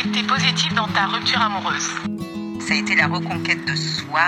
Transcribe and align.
a 0.00 0.08
été 0.08 0.22
positif 0.22 0.72
dans 0.74 0.88
ta 0.88 1.06
rupture 1.06 1.40
amoureuse 1.40 1.90
Ça 2.60 2.74
a 2.74 2.76
été 2.76 2.94
la 2.94 3.06
reconquête 3.06 3.64
de 3.66 3.74
soi. 3.74 4.20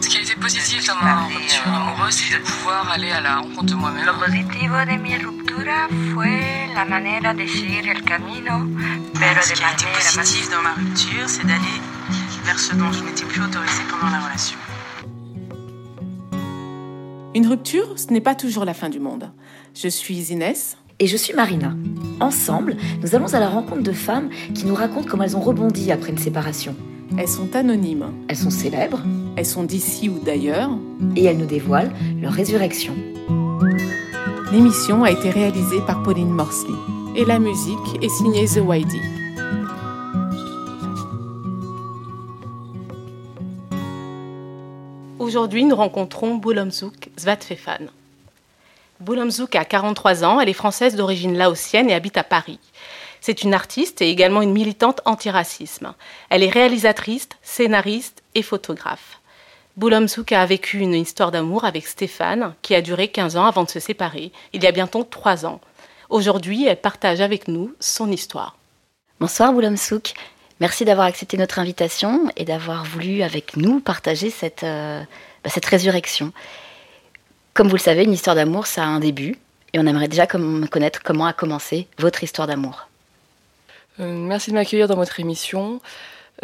Ce 0.00 0.08
qui 0.08 0.16
a 0.18 0.20
été 0.20 0.34
positif 0.36 0.86
dans 0.86 0.96
ma 0.96 1.26
rupture 1.26 1.66
amoureuse, 1.66 2.14
c'est 2.14 2.38
de 2.38 2.42
pouvoir 2.42 2.90
aller 2.90 3.10
à 3.10 3.20
la 3.20 3.36
rencontre 3.36 3.66
de 3.66 3.74
moi-même. 3.74 4.04
Lo 4.04 4.14
positivo 4.14 4.76
de 4.84 4.96
mi 4.96 5.16
ruptura 5.16 5.88
fue 6.12 6.68
la 6.74 6.84
manera 6.84 7.34
de 7.34 7.46
seguir 7.46 7.86
el 7.88 8.02
camino, 8.02 8.66
pero 9.14 9.42
Ce 9.42 9.50
de 9.50 9.54
qui 9.54 9.64
a 9.64 9.72
été 9.72 9.86
positif 10.16 10.50
dans 10.50 10.62
ma 10.62 10.74
rupture, 10.74 11.28
c'est 11.28 11.46
d'aller 11.46 11.80
vers 12.44 12.58
ce 12.58 12.74
dont 12.74 12.90
je 12.92 13.02
n'étais 13.04 13.26
plus 13.26 13.42
autorisée 13.42 13.84
pendant 13.90 14.10
la 14.10 14.20
relation. 14.20 14.58
Une 17.34 17.46
rupture, 17.46 17.98
ce 17.98 18.12
n'est 18.12 18.22
pas 18.22 18.34
toujours 18.34 18.64
la 18.64 18.74
fin 18.74 18.88
du 18.88 18.98
monde. 18.98 19.30
Je 19.74 19.88
suis 19.88 20.32
Inès. 20.32 20.78
Et 20.98 21.06
je 21.06 21.16
suis 21.16 21.34
Marina. 21.34 21.74
Ensemble, 22.20 22.76
nous 23.02 23.14
allons 23.14 23.34
à 23.34 23.40
la 23.40 23.48
rencontre 23.48 23.82
de 23.82 23.92
femmes 23.92 24.30
qui 24.54 24.64
nous 24.64 24.74
racontent 24.74 25.06
comment 25.08 25.24
elles 25.24 25.36
ont 25.36 25.40
rebondi 25.42 25.92
après 25.92 26.10
une 26.10 26.18
séparation. 26.18 26.74
Elles 27.18 27.28
sont 27.28 27.54
anonymes. 27.54 28.12
Elles 28.28 28.36
sont 28.36 28.50
célèbres 28.50 29.02
Elles 29.36 29.46
sont 29.46 29.64
d'ici 29.64 30.08
ou 30.08 30.18
d'ailleurs. 30.18 30.70
et 31.14 31.24
elles 31.24 31.36
nous 31.36 31.46
dévoilent 31.46 31.92
leur 32.20 32.32
résurrection. 32.32 32.94
L'émission 34.52 35.04
a 35.04 35.10
été 35.10 35.30
réalisée 35.30 35.80
par 35.86 36.02
Pauline 36.02 36.30
Morsley. 36.30 36.74
Et 37.14 37.24
la 37.24 37.38
musique 37.38 38.02
est 38.02 38.08
signée 38.08 38.46
The 38.46 38.62
YD. 38.66 39.00
Aujourd'hui, 45.18 45.64
nous 45.64 45.76
rencontrons 45.76 46.36
Boulomzouk 46.36 47.10
Zvatfefan. 47.18 47.86
Boulomzouk 49.00 49.54
a 49.56 49.64
43 49.64 50.24
ans, 50.24 50.40
elle 50.40 50.48
est 50.48 50.54
française 50.54 50.96
d'origine 50.96 51.36
laotienne 51.36 51.90
et 51.90 51.94
habite 51.94 52.16
à 52.16 52.24
Paris. 52.24 52.58
C'est 53.20 53.42
une 53.42 53.54
artiste 53.54 54.02
et 54.02 54.10
également 54.10 54.42
une 54.42 54.52
militante 54.52 55.00
antiracisme. 55.04 55.94
Elle 56.30 56.42
est 56.42 56.50
réalisatrice, 56.50 57.28
scénariste 57.42 58.22
et 58.34 58.42
photographe. 58.42 59.20
Boulomzouk 59.76 60.32
a 60.32 60.46
vécu 60.46 60.78
une 60.78 60.94
histoire 60.94 61.30
d'amour 61.30 61.64
avec 61.64 61.86
Stéphane 61.86 62.54
qui 62.62 62.74
a 62.74 62.80
duré 62.80 63.08
15 63.08 63.36
ans 63.36 63.44
avant 63.44 63.64
de 63.64 63.70
se 63.70 63.80
séparer, 63.80 64.32
il 64.52 64.62
y 64.62 64.66
a 64.66 64.72
bientôt 64.72 65.04
3 65.04 65.44
ans. 65.44 65.60
Aujourd'hui, 66.08 66.66
elle 66.66 66.80
partage 66.80 67.20
avec 67.20 67.48
nous 67.48 67.74
son 67.80 68.10
histoire. 68.10 68.56
Bonsoir 69.20 69.52
Boulam 69.52 69.76
Souk. 69.76 70.14
Merci 70.60 70.86
d'avoir 70.86 71.06
accepté 71.06 71.36
notre 71.36 71.58
invitation 71.58 72.30
et 72.36 72.44
d'avoir 72.44 72.84
voulu 72.84 73.22
avec 73.22 73.56
nous 73.56 73.80
partager 73.80 74.30
cette, 74.30 74.62
euh, 74.62 75.02
bah, 75.44 75.50
cette 75.50 75.66
résurrection. 75.66 76.32
Comme 77.56 77.68
vous 77.68 77.76
le 77.76 77.80
savez, 77.80 78.04
une 78.04 78.12
histoire 78.12 78.36
d'amour, 78.36 78.66
ça 78.66 78.82
a 78.82 78.86
un 78.86 79.00
début. 79.00 79.34
Et 79.72 79.78
on 79.78 79.86
aimerait 79.86 80.08
déjà 80.08 80.26
connaître 80.26 81.02
comment 81.02 81.24
a 81.24 81.32
commencé 81.32 81.88
votre 81.98 82.22
histoire 82.22 82.46
d'amour. 82.46 82.88
Euh, 83.98 84.12
merci 84.12 84.50
de 84.50 84.56
m'accueillir 84.56 84.88
dans 84.88 84.96
votre 84.96 85.20
émission. 85.20 85.80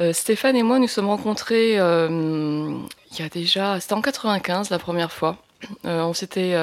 Euh, 0.01 0.15
Stéphane 0.15 0.57
et 0.57 0.63
moi 0.63 0.79
nous 0.79 0.89
sommes 0.89 1.09
rencontrés 1.09 1.79
euh, 1.79 2.79
il 3.11 3.19
y 3.19 3.23
a 3.23 3.29
déjà, 3.29 3.79
c'était 3.79 3.93
en 3.93 4.01
95 4.01 4.71
la 4.71 4.79
première 4.79 5.13
fois. 5.13 5.37
On 5.85 6.15
s'était, 6.15 6.57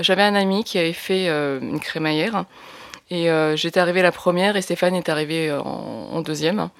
j'avais 0.00 0.22
un 0.22 0.34
ami 0.36 0.62
qui 0.62 0.78
avait 0.78 0.92
fait 0.94 1.28
une 1.28 1.80
crémaillère 1.80 2.44
et 3.10 3.28
j'étais 3.56 3.78
arrivée 3.78 4.00
la 4.00 4.12
première 4.12 4.56
et 4.56 4.62
Stéphane 4.62 4.94
est 4.94 5.10
arrivé 5.10 5.52
en 5.52 6.22
deuxième. 6.22 6.70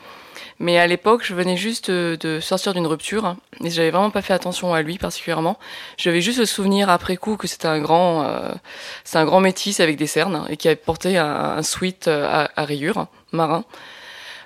Mais 0.59 0.79
à 0.79 0.87
l'époque, 0.87 1.23
je 1.25 1.35
venais 1.35 1.57
juste 1.57 1.91
de, 1.91 2.17
de 2.21 2.41
sortir 2.41 2.75
d'une 2.75 2.87
rupture 2.87 3.37
et 3.63 3.71
j'avais 3.71 3.91
vraiment 3.91 4.11
pas 4.11 4.23
fait 4.23 4.33
attention 4.33 4.75
à 4.75 4.83
lui 4.83 4.99
particulièrement. 4.99 5.59
J'avais 5.97 6.21
juste 6.21 6.39
le 6.39 6.47
souvenir 6.47 6.91
après 6.91 7.17
coup 7.17 7.37
que 7.37 7.47
c'était 7.47 7.69
un 7.69 7.81
grand, 7.81 8.25
euh, 8.25 8.53
c'est 9.05 9.19
un 9.19 9.25
grand 9.25 9.41
métis 9.41 9.81
avec 9.81 9.97
des 9.97 10.07
cernes 10.07 10.47
et 10.49 10.57
qui 10.57 10.69
avait 10.69 10.77
porté 10.77 11.19
un, 11.19 11.27
un 11.27 11.63
sweat 11.63 12.09
euh, 12.09 12.47
à, 12.55 12.65
rayures 12.65 13.07
marin. 13.33 13.65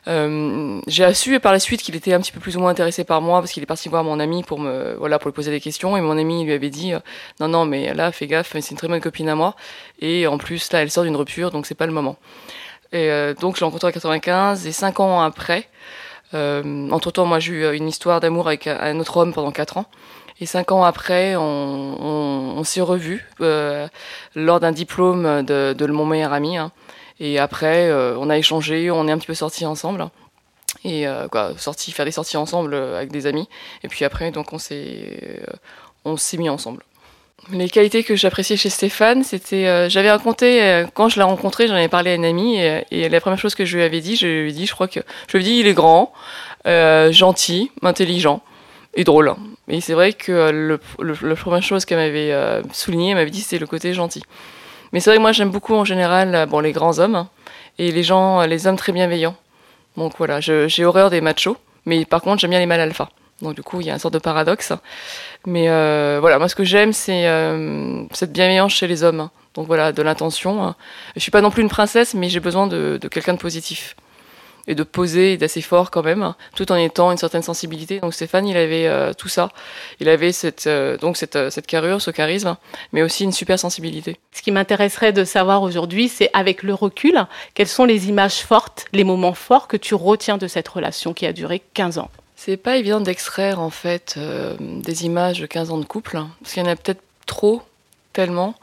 Euh, 0.08 0.80
j'ai 0.86 1.12
su 1.14 1.40
par 1.40 1.50
la 1.50 1.58
suite 1.58 1.82
qu'il 1.82 1.96
était 1.96 2.12
un 2.12 2.20
petit 2.20 2.30
peu 2.30 2.38
plus 2.38 2.56
ou 2.56 2.60
moins 2.60 2.70
intéressé 2.70 3.02
par 3.02 3.20
moi 3.20 3.40
parce 3.40 3.50
qu'il 3.50 3.62
est 3.64 3.66
parti 3.66 3.88
voir 3.88 4.04
mon 4.04 4.20
ami 4.20 4.44
pour 4.44 4.60
me 4.60 4.94
voilà 5.00 5.18
pour 5.18 5.30
lui 5.30 5.34
poser 5.34 5.50
des 5.50 5.60
questions 5.60 5.96
et 5.96 6.00
mon 6.00 6.16
ami 6.16 6.44
lui 6.44 6.52
avait 6.52 6.70
dit 6.70 6.92
euh, 6.92 7.00
non 7.40 7.48
non 7.48 7.64
mais 7.64 7.92
là 7.92 8.12
fais 8.12 8.28
gaffe 8.28 8.52
c'est 8.52 8.70
une 8.70 8.76
très 8.76 8.86
bonne 8.86 9.00
copine 9.00 9.28
à 9.28 9.34
moi 9.34 9.56
et 9.98 10.28
en 10.28 10.38
plus 10.38 10.72
là 10.72 10.82
elle 10.82 10.92
sort 10.92 11.02
d'une 11.02 11.16
rupture 11.16 11.50
donc 11.50 11.66
c'est 11.66 11.74
pas 11.74 11.86
le 11.86 11.92
moment 11.92 12.18
et 12.92 13.10
euh, 13.10 13.34
donc 13.34 13.56
je 13.56 13.60
l'ai 13.60 13.64
rencontré 13.66 13.88
en 13.88 13.92
95 13.92 14.66
et 14.66 14.72
cinq 14.72 15.00
ans 15.00 15.20
après 15.20 15.68
euh, 16.34 16.88
entre 16.90 17.10
temps 17.10 17.26
moi 17.26 17.38
j'ai 17.38 17.52
eu 17.52 17.76
une 17.76 17.88
histoire 17.88 18.20
d'amour 18.20 18.46
avec 18.48 18.66
un- 18.66 18.98
autre 19.00 19.16
homme 19.16 19.32
pendant 19.32 19.52
quatre 19.52 19.76
ans 19.78 19.86
et 20.40 20.46
cinq 20.46 20.72
ans 20.72 20.82
après 20.84 21.36
on, 21.36 21.42
on, 21.42 22.54
on 22.58 22.64
s'est 22.64 22.80
revus 22.80 23.26
euh, 23.40 23.86
lors 24.34 24.60
d'un 24.60 24.72
diplôme 24.72 25.42
de, 25.44 25.72
de 25.76 25.86
mon 25.86 26.04
meilleur 26.06 26.32
ami 26.32 26.56
hein. 26.58 26.72
Et 27.18 27.38
après, 27.38 27.88
euh, 27.88 28.14
on 28.18 28.28
a 28.28 28.36
échangé, 28.36 28.90
on 28.90 29.08
est 29.08 29.10
un 29.10 29.16
petit 29.16 29.26
peu 29.26 29.32
sortis 29.32 29.64
ensemble. 29.64 30.06
Et 30.84 31.08
euh, 31.08 31.28
quoi, 31.28 31.52
sortis, 31.56 31.90
faire 31.92 32.04
des 32.04 32.10
sorties 32.10 32.36
ensemble 32.36 32.74
euh, 32.74 32.98
avec 32.98 33.10
des 33.10 33.26
amis. 33.26 33.48
Et 33.82 33.88
puis 33.88 34.04
après, 34.04 34.30
donc 34.32 34.52
on 34.52 34.58
s'est, 34.58 35.40
euh, 35.48 35.52
on 36.04 36.18
s'est 36.18 36.36
mis 36.36 36.50
ensemble. 36.50 36.82
Les 37.52 37.68
qualités 37.68 38.02
que 38.02 38.16
j'appréciais 38.16 38.56
chez 38.56 38.70
Stéphane, 38.70 39.22
c'était, 39.22 39.68
euh, 39.68 39.88
j'avais 39.88 40.10
raconté 40.10 40.62
euh, 40.62 40.84
quand 40.92 41.08
je 41.08 41.16
l'ai 41.16 41.22
rencontré, 41.22 41.68
j'en 41.68 41.74
avais 41.74 41.88
parlé 41.88 42.10
à 42.10 42.14
une 42.14 42.24
amie 42.24 42.58
et, 42.58 43.08
la 43.08 43.20
première 43.20 43.38
chose 43.38 43.54
que 43.54 43.64
je 43.64 43.76
lui 43.76 43.84
avais 43.84 44.00
dit, 44.00 44.16
je 44.16 44.26
lui 44.26 44.50
ai 44.50 44.52
dit, 44.52 44.66
je 44.66 44.72
crois 44.72 44.88
que, 44.88 45.00
je 45.28 45.36
lui 45.36 45.44
ai 45.44 45.48
dit, 45.48 45.60
il 45.60 45.66
est 45.68 45.74
grand, 45.74 46.12
euh, 46.66 47.12
gentil, 47.12 47.70
intelligent 47.82 48.42
et 48.94 49.04
drôle. 49.04 49.32
Et 49.68 49.80
c'est 49.80 49.92
vrai 49.92 50.12
que 50.12 50.50
le, 50.50 50.80
la 50.98 51.36
première 51.36 51.62
chose 51.62 51.84
qu'elle 51.84 51.98
m'avait 51.98 52.32
euh, 52.32 52.62
souligné, 52.72 53.10
elle 53.10 53.16
m'avait 53.16 53.30
dit, 53.30 53.42
c'était 53.42 53.60
le 53.60 53.68
côté 53.68 53.94
gentil. 53.94 54.24
Mais 54.92 54.98
c'est 54.98 55.10
vrai 55.10 55.18
que 55.18 55.22
moi 55.22 55.32
j'aime 55.32 55.50
beaucoup 55.50 55.74
en 55.74 55.84
général 55.84 56.46
bon, 56.48 56.58
les 56.58 56.72
grands 56.72 56.98
hommes 56.98 57.16
hein, 57.16 57.28
et 57.78 57.92
les 57.92 58.02
gens, 58.02 58.40
les 58.42 58.66
hommes 58.66 58.76
très 58.76 58.92
bienveillants. 58.92 59.36
Donc 59.96 60.14
voilà, 60.18 60.40
j'ai 60.40 60.84
horreur 60.84 61.10
des 61.10 61.20
machos, 61.20 61.56
mais 61.84 62.04
par 62.04 62.22
contre 62.22 62.40
j'aime 62.40 62.50
bien 62.50 62.60
les 62.60 62.66
mâles 62.66 62.80
alpha. 62.80 63.08
Donc 63.42 63.54
du 63.54 63.62
coup 63.62 63.80
il 63.80 63.86
y 63.86 63.90
a 63.90 63.92
une 63.92 63.98
sorte 63.98 64.14
de 64.14 64.18
paradoxe. 64.18 64.72
Mais 65.46 65.68
euh, 65.68 66.18
voilà, 66.20 66.38
moi 66.38 66.48
ce 66.48 66.54
que 66.54 66.64
j'aime 66.64 66.92
c'est 66.92 67.28
euh, 67.28 68.04
cette 68.12 68.32
bienveillance 68.32 68.72
chez 68.72 68.86
les 68.86 69.02
hommes. 69.02 69.20
hein. 69.20 69.30
Donc 69.54 69.66
voilà, 69.66 69.92
de 69.92 70.02
l'intention. 70.02 70.62
hein. 70.64 70.74
Je 71.14 71.20
suis 71.20 71.30
pas 71.30 71.40
non 71.40 71.50
plus 71.50 71.62
une 71.62 71.68
princesse, 71.68 72.14
mais 72.14 72.28
j'ai 72.28 72.40
besoin 72.40 72.66
de, 72.66 72.98
quelqu'un 73.10 73.34
de 73.34 73.38
positif 73.38 73.96
et 74.68 74.74
de 74.74 74.82
poser 74.82 75.34
et 75.34 75.36
d'assez 75.36 75.62
fort 75.62 75.92
quand 75.92 76.02
même, 76.02 76.34
tout 76.56 76.72
en 76.72 76.76
étant 76.76 77.12
une 77.12 77.18
certaine 77.18 77.42
sensibilité. 77.42 78.00
Donc 78.00 78.12
Stéphane, 78.12 78.48
il 78.48 78.56
avait 78.56 78.88
euh, 78.88 79.12
tout 79.12 79.28
ça. 79.28 79.48
Il 80.00 80.08
avait 80.08 80.32
cette, 80.32 80.66
euh, 80.66 80.98
donc 80.98 81.16
cette 81.16 81.66
carrure, 81.66 82.02
ce 82.02 82.10
charisme, 82.10 82.56
mais 82.92 83.02
aussi 83.02 83.22
une 83.24 83.32
super 83.32 83.58
sensibilité. 83.60 84.16
Ce 84.32 84.42
qui 84.42 84.50
m'intéresserait 84.50 85.12
de 85.12 85.24
savoir 85.24 85.62
aujourd'hui, 85.62 86.08
c'est 86.08 86.30
avec 86.32 86.64
le 86.64 86.74
recul, 86.74 87.24
quelles 87.54 87.68
sont 87.68 87.84
les 87.84 88.08
images 88.08 88.40
fortes, 88.40 88.86
les 88.92 89.04
moments 89.04 89.34
forts 89.34 89.68
que 89.68 89.76
tu 89.76 89.94
retiens 89.94 90.36
de 90.36 90.48
cette 90.48 90.66
relation 90.68 91.14
qui 91.14 91.26
a 91.26 91.32
duré 91.32 91.62
15 91.74 91.98
ans? 91.98 92.10
C'est 92.36 92.58
pas 92.58 92.76
évident 92.76 93.00
d'extraire 93.00 93.60
en 93.60 93.70
fait 93.70 94.14
euh, 94.18 94.54
des 94.60 95.06
images 95.06 95.40
de 95.40 95.46
15 95.46 95.70
ans 95.70 95.78
de 95.78 95.86
couple, 95.86 96.18
hein, 96.18 96.28
parce 96.40 96.52
qu'il 96.52 96.62
y 96.62 96.66
en 96.66 96.70
a 96.70 96.76
peut-être 96.76 97.02
trop, 97.26 97.62
tellement. 98.12 98.54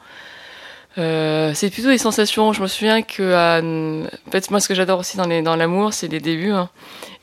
Euh, 0.96 1.50
c'est 1.54 1.70
plutôt 1.70 1.88
des 1.88 1.98
sensations. 1.98 2.52
Je 2.52 2.62
me 2.62 2.68
souviens 2.68 3.02
que, 3.02 4.04
en 4.04 4.30
fait, 4.30 4.48
moi, 4.52 4.60
ce 4.60 4.68
que 4.68 4.74
j'adore 4.76 5.00
aussi 5.00 5.16
dans 5.16 5.56
l'amour, 5.56 5.92
c'est 5.92 6.06
les 6.06 6.20
débuts. 6.20 6.52
hein. 6.52 6.70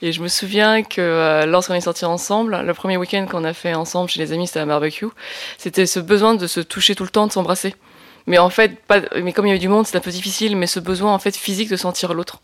Et 0.02 0.12
je 0.12 0.22
me 0.22 0.28
souviens 0.28 0.84
que 0.84 1.00
euh, 1.00 1.46
lorsqu'on 1.46 1.74
est 1.74 1.82
sortis 1.82 2.04
ensemble, 2.04 2.62
le 2.66 2.74
premier 2.74 2.98
week-end 2.98 3.26
qu'on 3.32 3.46
a 3.46 3.54
fait 3.54 3.74
ensemble 3.74 4.10
chez 4.10 4.20
les 4.20 4.34
amis, 4.34 4.48
c'était 4.48 4.60
un 4.60 4.68
barbecue. 4.68 5.08
C'était 5.58 5.86
ce 5.86 6.02
besoin 6.02 6.36
de 6.36 6.48
se 6.48 6.60
toucher 6.60 6.96
tout 6.96 7.04
le 7.04 7.10
temps, 7.10 7.28
de 7.28 7.32
s'embrasser. 7.32 7.74
Mais 8.28 8.38
en 8.40 8.50
fait, 8.50 8.78
pas, 8.82 9.00
mais 9.24 9.32
comme 9.32 9.46
il 9.46 9.50
y 9.50 9.52
avait 9.52 9.60
du 9.60 9.70
monde, 9.70 9.86
c'était 9.86 10.00
un 10.00 10.02
peu 10.02 10.12
difficile. 10.12 10.58
Mais 10.58 10.68
ce 10.68 10.82
besoin 10.82 11.14
en 11.14 11.20
fait 11.20 11.36
physique 11.36 11.70
de 11.70 11.78
sentir 11.78 12.14
l'autre, 12.14 12.42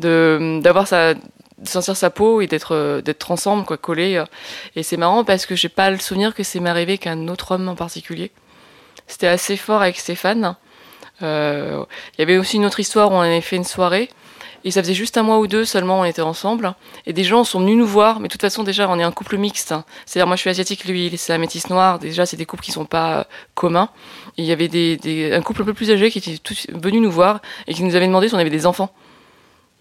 de 0.00 0.58
d'avoir 0.62 0.88
sa 0.88 1.14
de 1.58 1.68
sentir 1.68 1.96
sa 1.96 2.10
peau 2.10 2.40
et 2.40 2.46
d'être 2.46 2.74
euh, 2.74 3.00
d'être 3.00 3.30
ensemble 3.30 3.64
quoi 3.64 3.76
collés 3.78 4.16
euh. 4.16 4.24
et 4.74 4.82
c'est 4.82 4.96
marrant 4.98 5.24
parce 5.24 5.46
que 5.46 5.54
j'ai 5.56 5.70
pas 5.70 5.90
le 5.90 5.98
souvenir 5.98 6.34
que 6.34 6.42
c'est 6.42 6.60
m'arrivé 6.60 6.98
qu'un 6.98 7.28
autre 7.28 7.52
homme 7.52 7.68
en 7.68 7.74
particulier. 7.74 8.30
C'était 9.06 9.28
assez 9.28 9.56
fort 9.56 9.80
avec 9.82 9.96
Stéphane. 9.98 10.56
Euh, 11.22 11.82
il 12.14 12.20
y 12.20 12.22
avait 12.22 12.36
aussi 12.36 12.56
une 12.56 12.66
autre 12.66 12.80
histoire 12.80 13.10
où 13.10 13.14
on 13.14 13.20
avait 13.20 13.40
fait 13.40 13.56
une 13.56 13.64
soirée 13.64 14.10
et 14.64 14.70
ça 14.70 14.82
faisait 14.82 14.94
juste 14.94 15.16
un 15.16 15.22
mois 15.22 15.38
ou 15.38 15.46
deux 15.46 15.64
seulement 15.64 16.00
on 16.00 16.04
était 16.04 16.20
ensemble. 16.20 16.74
Et 17.06 17.14
des 17.14 17.24
gens 17.24 17.42
sont 17.44 17.60
venus 17.60 17.76
nous 17.78 17.86
voir 17.86 18.20
mais 18.20 18.28
de 18.28 18.32
toute 18.32 18.42
façon 18.42 18.62
déjà 18.62 18.86
on 18.90 18.98
est 18.98 19.02
un 19.02 19.12
couple 19.12 19.38
mixte 19.38 19.72
hein. 19.72 19.84
c'est-à-dire 20.04 20.26
moi 20.26 20.36
je 20.36 20.42
suis 20.42 20.50
asiatique 20.50 20.84
lui 20.84 21.06
il 21.06 21.14
est 21.14 21.30
un 21.30 21.38
métis 21.38 21.70
noir 21.70 21.98
déjà 21.98 22.26
c'est 22.26 22.36
des 22.36 22.44
couples 22.44 22.64
qui 22.64 22.72
sont 22.72 22.84
pas 22.84 23.20
euh, 23.20 23.24
communs. 23.54 23.88
Il 24.36 24.44
y 24.44 24.52
avait 24.52 24.68
des, 24.68 24.98
des- 24.98 25.32
un 25.32 25.40
couple 25.40 25.62
un 25.62 25.64
peu 25.64 25.72
plus 25.74 25.90
âgé 25.90 26.10
qui 26.10 26.18
était 26.18 26.36
venus 26.74 27.00
nous 27.00 27.10
voir 27.10 27.40
et 27.66 27.72
qui 27.72 27.82
nous 27.82 27.94
avait 27.94 28.06
demandé 28.06 28.28
si 28.28 28.34
on 28.34 28.38
avait 28.38 28.50
des 28.50 28.66
enfants 28.66 28.90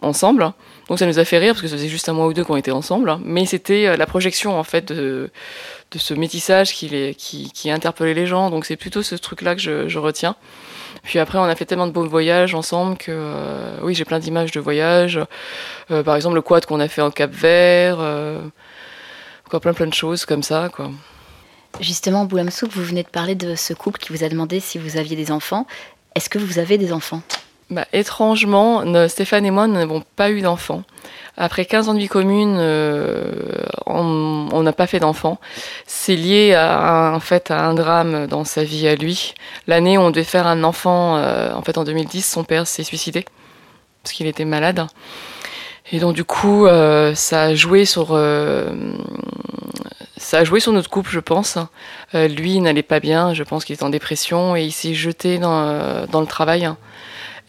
ensemble 0.02 0.54
donc 0.88 1.00
ça 1.00 1.08
nous 1.08 1.18
a 1.18 1.26
fait 1.26 1.40
rire 1.40 1.54
parce 1.54 1.62
que 1.62 1.68
ça 1.68 1.76
faisait 1.76 1.88
juste 1.88 2.08
un 2.10 2.14
mois 2.14 2.28
ou 2.28 2.34
deux 2.34 2.44
qu'on 2.44 2.58
était 2.58 2.72
ensemble, 2.72 3.18
mais 3.24 3.46
c'était 3.46 3.88
euh, 3.88 3.98
la 3.98 4.06
projection 4.06 4.58
en 4.58 4.64
fait 4.64 4.92
de, 4.92 5.32
ce 5.96 6.14
métissage 6.14 6.74
qui, 6.74 7.72
interpellait 7.72 8.14
les 8.14 8.28
gens. 8.28 8.50
Donc 8.50 8.66
c'est 8.66 8.76
plutôt 8.76 9.02
ce 9.02 9.16
truc-là 9.16 9.56
que 9.56 9.62
je, 9.62 9.98
retiens. 9.98 10.36
Puis 11.04 11.20
après, 11.20 11.38
on 11.38 11.44
a 11.44 11.56
fait 11.56 11.66
tellement 11.66 11.88
de 11.88 11.92
beaux 11.92 12.08
voyages 12.08 12.54
ensemble 12.54 12.98
que 12.98 13.12
euh, 13.12 13.78
oui, 13.82 13.96
j'ai 13.96 14.06
plein 14.06 14.20
d'images 14.20 14.52
de 14.52 14.60
voyages. 14.60 15.20
Euh, 15.90 16.04
par 16.04 16.16
exemple, 16.16 16.36
le 16.36 16.42
quad 16.42 16.66
qu'on 16.66 16.80
a 16.80 16.88
fait 16.88 17.02
en 17.02 17.12
Cap 17.12 17.32
Vert, 17.32 17.98
euh, 18.00 18.42
plein 19.50 19.74
plein 19.74 19.88
de 19.88 19.94
choses 19.94 20.26
comme 20.26 20.44
ça, 20.44 20.70
quoi. 20.72 20.92
Justement, 21.80 22.26
Boulam 22.26 22.52
Souk, 22.52 22.72
vous 22.72 22.84
venez 22.84 23.04
de 23.04 23.10
parler 23.10 23.36
de 23.36 23.56
ce 23.56 23.74
couple 23.74 24.00
qui 24.00 24.14
vous 24.14 24.24
a 24.24 24.30
demandé 24.30 24.60
si 24.60 24.78
vous 24.78 24.98
aviez 24.98 25.16
des 25.16 25.32
enfants. 25.32 25.66
Est-ce 26.14 26.30
que 26.30 26.40
vous 26.40 26.60
avez 26.60 26.78
des 26.78 26.94
enfants? 26.94 27.22
Bah, 27.70 27.86
Étrangement, 27.94 28.84
Stéphane 29.08 29.46
et 29.46 29.52
moi 29.52 29.68
n'avons 29.68 30.04
pas 30.16 30.32
eu 30.32 30.42
d'enfants. 30.42 30.84
Après 31.38 31.66
15 31.66 31.90
ans 31.90 31.94
de 31.94 32.00
vie 32.00 32.08
commune, 32.08 32.56
euh, 32.60 33.66
on 33.88 34.64
n'a 34.64 34.72
pas 34.72 34.88
fait 34.88 35.00
d'enfants. 35.00 35.38
C'est 35.86 36.16
lié 36.16 36.54
à, 36.54 37.12
en 37.14 37.20
fait, 37.20 37.52
à 37.52 37.66
un 37.66 37.74
drame 37.74 38.28
dans 38.28 38.46
sa 38.46 38.64
vie 38.64 38.88
à 38.88 38.96
lui. 38.96 39.34
L'année 39.68 39.98
où 39.98 40.02
on 40.02 40.12
devait 40.12 40.24
faire 40.24 40.48
un 40.48 40.64
enfant, 40.64 41.18
euh, 41.18 41.54
en 41.54 41.62
fait 41.62 41.78
en 41.78 41.84
2010, 41.84 42.26
son 42.26 42.44
père 42.46 42.68
s'est 42.68 42.84
suicidé 42.84 43.26
parce 44.02 44.14
qu'il 44.14 44.28
était 44.28 44.46
malade. 44.46 44.88
Et 45.92 46.00
donc 46.00 46.16
du 46.16 46.24
coup, 46.24 46.68
euh, 46.68 47.14
ça 47.16 47.44
a 47.44 47.56
joué 47.56 47.86
sur 47.86 48.18
ça 50.18 50.40
a 50.40 50.44
joué 50.44 50.60
sur 50.60 50.72
notre 50.72 50.90
couple, 50.90 51.12
je 51.12 51.20
pense. 51.20 51.58
lui, 52.14 52.54
il 52.56 52.62
n'allait 52.62 52.82
pas 52.82 53.02
bien. 53.02 53.34
Je 53.34 53.44
pense 53.44 53.66
qu'il 53.66 53.74
était 53.74 53.84
en 53.84 53.90
dépression 53.90 54.56
et 54.56 54.64
il 54.64 54.72
s'est 54.72 54.94
jeté 54.94 55.38
dans, 55.38 56.06
dans 56.08 56.22
le 56.22 56.28
travail. 56.28 56.70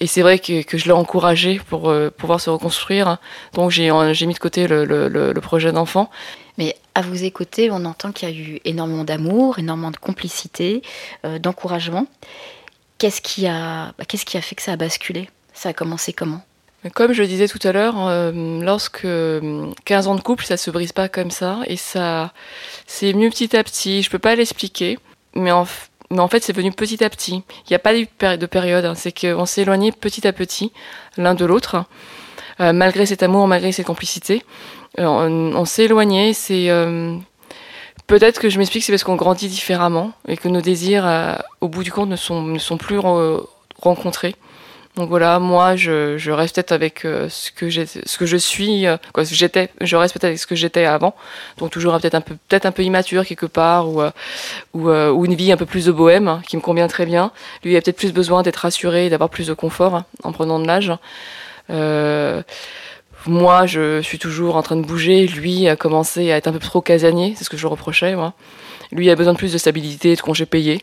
Et 0.01 0.07
c'est 0.07 0.23
vrai 0.23 0.39
que, 0.39 0.63
que 0.63 0.77
je 0.77 0.85
l'ai 0.87 0.93
encouragé 0.93 1.61
pour 1.69 1.89
euh, 1.89 2.11
pouvoir 2.11 2.41
se 2.41 2.51
reconstruire. 2.51 3.19
Donc 3.55 3.71
j'ai 3.71 3.91
mis 4.27 4.35
de 4.35 4.39
côté 4.39 4.67
le, 4.67 4.85
le, 4.85 5.09
le 5.09 5.41
projet 5.41 5.73
d'enfant. 5.73 6.11
Mais 6.59 6.77
à 6.95 7.03
vous 7.03 7.25
écouter, 7.25 7.71
on 7.71 7.85
entend 7.85 8.13
qu'il 8.13 8.29
y 8.29 8.33
a 8.33 8.35
eu 8.35 8.61
énormément 8.65 9.05
d'amour, 9.05 9.59
énormément 9.59 9.91
de 9.91 9.97
complicité, 9.97 10.83
euh, 11.25 11.39
d'encouragement. 11.39 12.07
Qu'est-ce 12.99 13.21
qui, 13.21 13.47
a, 13.47 13.93
bah, 13.99 14.05
qu'est-ce 14.09 14.25
qui 14.25 14.39
a 14.39 14.41
fait 14.41 14.55
que 14.55 14.63
ça 14.63 14.73
a 14.73 14.77
basculé? 14.77 15.29
Ça 15.53 15.71
a 15.71 15.73
commencé 15.73 16.13
comment? 16.13 16.43
Comme 16.95 17.13
je 17.13 17.23
le 17.23 17.29
disais 17.29 17.49
tout 17.49 17.59
à 17.65 17.73
l'heure, 17.73 17.95
euh, 17.99 18.61
lorsque 18.63 19.03
15 19.03 19.07
euh, 19.07 19.71
ans 20.07 20.15
de 20.15 20.21
couple, 20.21 20.45
ça 20.45 20.57
se 20.57 20.71
brise 20.71 20.93
pas 20.93 21.09
comme 21.09 21.31
ça, 21.31 21.61
et 21.67 21.77
ça, 21.77 22.33
c'est 22.87 23.13
mieux 23.13 23.29
petit 23.29 23.57
à 23.57 23.65
petit. 23.65 24.03
Je 24.03 24.11
peux 24.11 24.19
pas 24.19 24.37
l'expliquer, 24.37 24.99
mais 25.35 25.51
en, 25.51 25.67
mais 26.11 26.21
en 26.21 26.29
fait, 26.29 26.43
c'est 26.43 26.55
venu 26.55 26.73
petit 26.73 27.03
à 27.03 27.11
petit. 27.11 27.43
Il 27.65 27.71
n'y 27.71 27.77
a 27.77 27.79
pas 27.79 27.97
eu 27.97 28.07
de 28.21 28.47
période. 28.47 28.85
Hein. 28.85 28.95
C'est 28.95 29.19
qu'on 29.19 29.47
s'est 29.47 29.63
éloigné 29.63 29.93
petit 29.93 30.27
à 30.27 30.33
petit 30.33 30.73
l'un 31.17 31.35
de 31.35 31.45
l'autre, 31.45 31.85
euh, 32.61 32.73
malgré 32.73 33.07
cet 33.07 33.23
amour, 33.23 33.47
malgré 33.49 33.73
cette 33.73 33.87
complicité. 33.87 34.43
Euh, 34.99 35.05
on, 35.05 35.65
s'est 35.65 35.85
éloigné. 35.85 36.33
C'est 36.33 36.71
euh, 36.71 37.17
peut-être 38.07 38.41
que 38.41 38.49
je 38.49 38.59
m'explique, 38.59 38.85
c'est 38.85 38.93
parce 38.93 39.05
qu'on 39.05 39.17
grandit 39.17 39.49
différemment 39.49 40.13
et 40.29 40.37
que 40.37 40.49
nos 40.49 40.61
désirs, 40.61 41.39
au 41.61 41.69
bout 41.69 41.83
du 41.83 41.93
compte, 41.93 42.09
ne 42.09 42.17
sont, 42.17 42.43
ne 42.43 42.59
sont 42.59 42.77
plus 42.77 43.01
rencontrés. 43.81 44.37
Donc 44.97 45.11
voilà, 45.11 45.39
moi, 45.39 45.77
je, 45.77 46.17
je 46.17 46.31
reste 46.31 46.55
peut-être 46.55 46.73
avec 46.73 47.05
euh, 47.05 47.29
ce 47.29 47.51
que 47.51 47.69
ce 47.69 48.19
que 48.19 48.25
je 48.25 48.39
suis, 48.39 48.87
euh, 48.87 48.97
quoi, 49.13 49.27
ce 49.27 49.31
que 49.31 49.37
j'étais. 49.37 49.69
Je 49.83 49.95
reste 49.95 50.15
peut-être 50.15 50.25
avec 50.25 50.39
ce 50.39 50.47
que 50.47 50.55
j'étais 50.55 50.87
avant. 50.87 51.15
Donc 51.59 51.71
toujours 51.71 52.01
peut-être 52.01 52.15
un 52.15 52.23
peu, 52.23 52.35
peut-être 52.49 52.65
un 52.65 52.73
peu 52.73 52.83
immature 52.83 53.27
quelque 53.27 53.45
part, 53.45 53.91
ou 53.91 54.01
euh, 54.01 54.11
ou, 54.73 54.89
ou, 54.89 55.27
une 55.27 55.35
vie 55.35 55.53
un 55.53 55.59
peu 55.59 55.67
plus 55.67 55.85
de 55.85 55.93
bohème 55.93 56.29
hein, 56.29 56.41
qui 56.49 56.57
me 56.57 56.63
convient 56.63 56.89
très 56.89 57.05
bien. 57.05 57.31
Lui, 57.63 57.77
a 57.77 57.83
peut-être 57.83 57.99
plus 57.99 58.15
besoin 58.15 58.43
d'être 58.43 58.57
rassuré, 58.57 59.11
d'avoir 59.11 59.29
plus 59.29 59.49
de 59.49 59.53
confort 59.53 59.97
hein, 59.97 60.07
en 60.25 60.33
prenant 60.33 60.59
de 60.59 60.67
l'âge. 60.67 60.91
moi, 63.27 63.67
je 63.67 64.01
suis 64.01 64.19
toujours 64.19 64.57
en 64.57 64.63
train 64.63 64.77
de 64.77 64.87
bouger. 64.87 65.27
Lui 65.27 65.69
a 65.69 65.77
commencé 65.77 66.33
à 66.33 66.39
être 66.39 66.47
un 66.47 66.53
peu 66.53 66.59
trop 66.59 66.81
casanier, 66.81 67.35
c'est 67.37 67.45
ce 67.45 67.51
que 67.51 67.59
je 67.59 67.67
reprochais. 67.67 68.17
Moi. 68.17 68.33
Lui, 68.93 69.11
a 69.11 69.15
besoin 69.15 69.33
de 69.33 69.39
plus 69.39 69.53
de 69.53 69.59
stabilité, 69.59 70.15
de 70.15 70.21
congés 70.21 70.47
payés. 70.47 70.83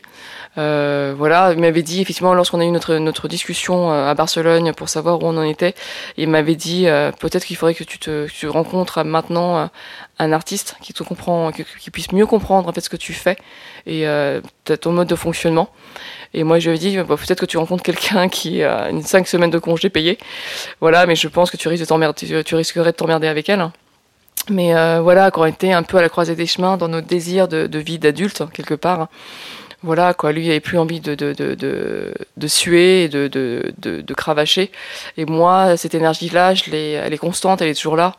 Euh, 0.56 1.14
voilà, 1.16 1.52
il 1.52 1.58
m'avait 1.58 1.82
dit 1.82 2.00
effectivement 2.00 2.32
lorsqu'on 2.34 2.60
a 2.60 2.64
eu 2.64 2.70
notre 2.70 2.94
notre 2.96 3.26
discussion 3.26 3.92
euh, 3.92 4.08
à 4.08 4.14
Barcelone 4.14 4.72
pour 4.72 4.88
savoir 4.88 5.20
où 5.20 5.26
on 5.26 5.36
en 5.36 5.42
était, 5.42 5.74
il 6.16 6.28
m'avait 6.28 6.54
dit 6.54 6.86
euh, 6.86 7.10
peut-être 7.10 7.44
qu'il 7.44 7.56
faudrait 7.56 7.74
que 7.74 7.82
tu 7.82 7.98
te 7.98 8.28
tu 8.28 8.46
rencontres 8.48 9.02
maintenant 9.02 9.68
un 10.20 10.32
artiste 10.32 10.76
qui 10.80 10.92
te 10.92 11.02
comprend, 11.02 11.50
qui, 11.50 11.90
puisse 11.90 12.12
mieux 12.12 12.26
comprendre 12.26 12.68
en 12.68 12.72
fait 12.72 12.82
ce 12.82 12.88
que 12.88 12.96
tu 12.96 13.12
fais 13.12 13.36
et 13.86 14.06
ton 14.80 14.92
mode 14.92 15.08
de 15.08 15.16
fonctionnement. 15.16 15.70
Et 16.34 16.44
moi 16.44 16.58
je 16.60 16.70
lui 16.70 16.76
ai 16.76 16.78
dit 16.78 16.96
bah, 16.98 17.16
peut-être 17.16 17.40
que 17.40 17.46
tu 17.46 17.58
rencontres 17.58 17.82
quelqu'un 17.82 18.28
qui 18.28 18.62
a 18.62 18.90
une 18.90 19.02
cinq 19.02 19.26
semaines 19.26 19.50
de 19.50 19.58
congés 19.58 19.90
payés. 19.90 20.18
Voilà, 20.80 21.06
mais 21.06 21.16
je 21.16 21.28
pense 21.28 21.50
que 21.50 21.56
tu 21.56 21.68
risques 21.68 21.82
de 21.82 21.88
t'emmerder, 21.88 22.44
tu, 22.44 22.54
risquerais 22.54 22.92
de 22.92 22.96
t'emmerder 22.96 23.26
avec 23.26 23.48
elle. 23.48 23.70
Mais 24.50 24.72
voilà, 25.00 25.30
quand 25.30 25.42
on 25.42 25.46
était 25.46 25.72
un 25.72 25.82
peu 25.82 25.96
à 25.96 26.02
la 26.02 26.08
croisée 26.08 26.36
des 26.36 26.46
chemins 26.46 26.76
dans 26.76 26.88
nos 26.88 27.00
désirs 27.00 27.48
de, 27.48 27.66
de 27.66 27.78
vie 27.78 27.98
d'adulte 27.98 28.42
quelque 28.52 28.74
part 28.74 29.08
voilà 29.84 30.14
quoi. 30.14 30.32
Lui 30.32 30.46
il 30.46 30.50
avait 30.50 30.60
plus 30.60 30.78
envie 30.78 31.00
de 31.00 31.14
de, 31.14 31.32
de, 31.34 32.14
de, 32.36 32.46
suer 32.48 33.04
et 33.04 33.08
de, 33.08 33.28
de, 33.28 34.14
cravacher. 34.14 34.72
Et 35.16 35.26
moi 35.26 35.76
cette 35.76 35.94
énergie 35.94 36.30
là 36.30 36.54
je 36.54 36.70
l'ai 36.70 36.92
elle 36.92 37.12
est 37.12 37.18
constante 37.18 37.60
elle 37.60 37.68
est 37.68 37.74
toujours 37.74 37.96
là. 37.96 38.16